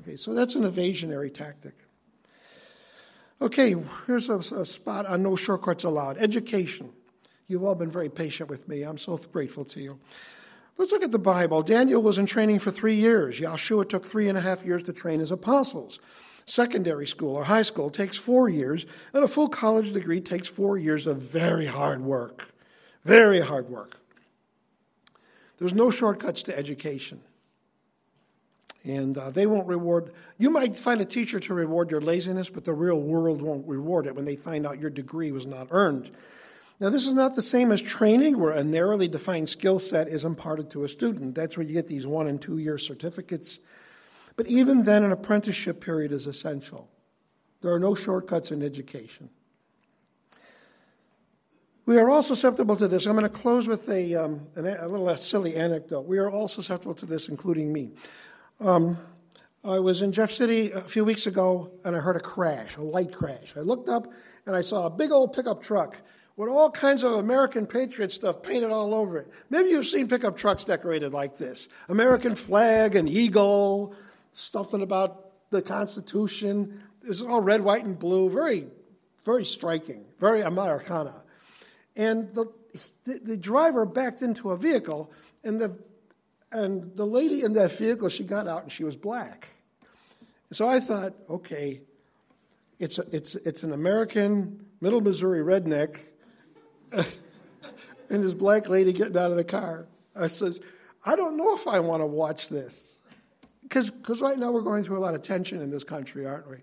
[0.00, 1.74] Okay, so that's an evasionary tactic.
[3.40, 3.74] Okay,
[4.06, 6.90] here's a, a spot on no shortcuts allowed education.
[7.48, 8.82] You've all been very patient with me.
[8.82, 9.98] I'm so grateful to you.
[10.78, 11.62] Let's look at the Bible.
[11.62, 13.40] Daniel was in training for three years.
[13.40, 16.00] Yeshua took three and a half years to train his apostles.
[16.44, 20.76] Secondary school or high school takes four years, and a full college degree takes four
[20.76, 22.52] years of very hard work.
[23.04, 24.00] Very hard work.
[25.58, 27.20] There's no shortcuts to education.
[28.84, 32.64] And uh, they won't reward, you might find a teacher to reward your laziness, but
[32.64, 36.12] the real world won't reward it when they find out your degree was not earned.
[36.78, 40.24] Now, this is not the same as training, where a narrowly defined skill set is
[40.24, 41.34] imparted to a student.
[41.34, 43.60] That's where you get these one and two year certificates.
[44.36, 46.90] But even then, an apprenticeship period is essential.
[47.62, 49.30] There are no shortcuts in education.
[51.86, 53.06] We are all susceptible to this.
[53.06, 56.02] I'm going to close with a, um, a little silly anecdote.
[56.02, 57.92] We are all susceptible to this, including me.
[58.60, 58.98] Um,
[59.64, 62.82] I was in Jeff City a few weeks ago and I heard a crash, a
[62.82, 63.54] light crash.
[63.56, 64.12] I looked up
[64.46, 65.96] and I saw a big old pickup truck
[66.36, 69.30] with all kinds of American Patriot stuff painted all over it.
[69.48, 73.94] Maybe you've seen pickup trucks decorated like this American flag, and eagle,
[74.32, 76.82] something about the Constitution.
[77.02, 78.28] It's all red, white, and blue.
[78.28, 78.66] Very,
[79.24, 81.22] very striking, very Americana.
[81.96, 82.52] And the,
[83.04, 85.10] the, the driver backed into a vehicle,
[85.42, 85.78] and the,
[86.52, 89.48] and the lady in that vehicle, she got out and she was black.
[90.52, 91.80] So I thought, okay,
[92.78, 95.98] it's, a, it's, it's an American, middle Missouri redneck
[98.10, 99.86] and this black lady getting out of the car.
[100.14, 100.60] I says,
[101.04, 102.94] I don't know if I want to watch this.
[103.62, 106.58] Because right now we're going through a lot of tension in this country, aren't we?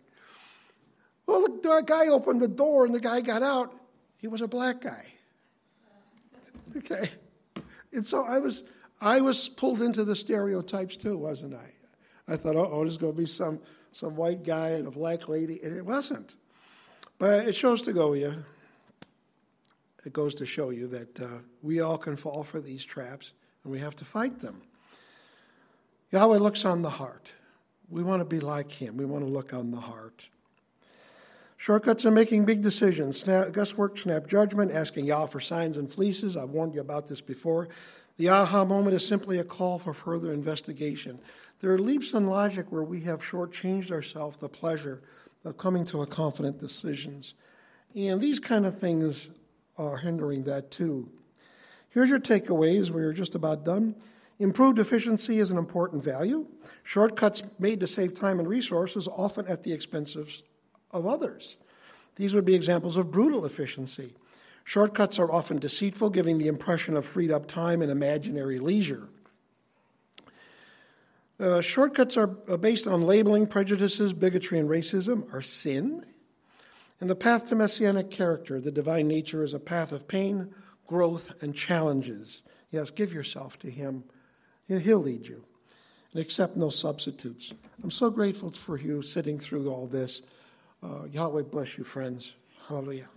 [1.28, 3.74] Well, the guy opened the door and the guy got out.
[4.18, 5.06] He was a black guy.
[6.78, 7.10] Okay.
[7.92, 8.64] And so I was,
[9.00, 12.34] I was pulled into the stereotypes too, wasn't I?
[12.34, 13.60] I thought, oh, there's going to be some,
[13.92, 16.36] some white guy and a black lady, and it wasn't.
[17.20, 18.46] But it shows to go with you
[20.06, 21.28] it goes to show you that uh,
[21.62, 23.34] we all can fall for these traps
[23.64, 24.62] and we have to fight them.
[26.12, 27.34] Yahweh looks on the heart.
[27.90, 30.30] We want to be like Him, we want to look on the heart.
[31.58, 33.18] Shortcuts are making big decisions.
[33.18, 36.36] Snap, guesswork, snap judgment, asking Yah for signs and fleeces.
[36.36, 37.70] I've warned you about this before.
[38.18, 41.20] The aha moment is simply a call for further investigation.
[41.62, 45.02] There are leaps in logic where we have shortchanged ourselves the pleasure
[45.46, 47.34] of coming to a confident decisions.
[47.96, 49.30] And these kind of things
[49.78, 51.10] are hindering that too.
[51.90, 52.90] Here's your takeaways.
[52.90, 53.96] We're just about done.
[54.40, 56.48] Improved efficiency is an important value.
[56.84, 60.42] Shortcuts made to save time and resources, often at the expense of,
[60.92, 61.58] others.
[62.16, 64.14] These would be examples of brutal efficiency.
[64.64, 69.08] Shortcuts are often deceitful, giving the impression of freed up time and imaginary leisure.
[71.40, 76.06] Uh, shortcuts are based on labeling prejudices, bigotry, and racism, are sin.
[77.00, 80.54] And the path to messianic character, the divine nature, is a path of pain,
[80.88, 82.44] growth, and challenges.
[82.72, 84.04] Yes, give yourself to Him.
[84.68, 85.44] He'll lead you.
[86.14, 87.54] And accept no substitutes.
[87.84, 90.22] I'm so grateful for you sitting through all this.
[90.82, 92.36] Uh, Yahweh bless you, friends.
[92.68, 93.10] Hallelujah.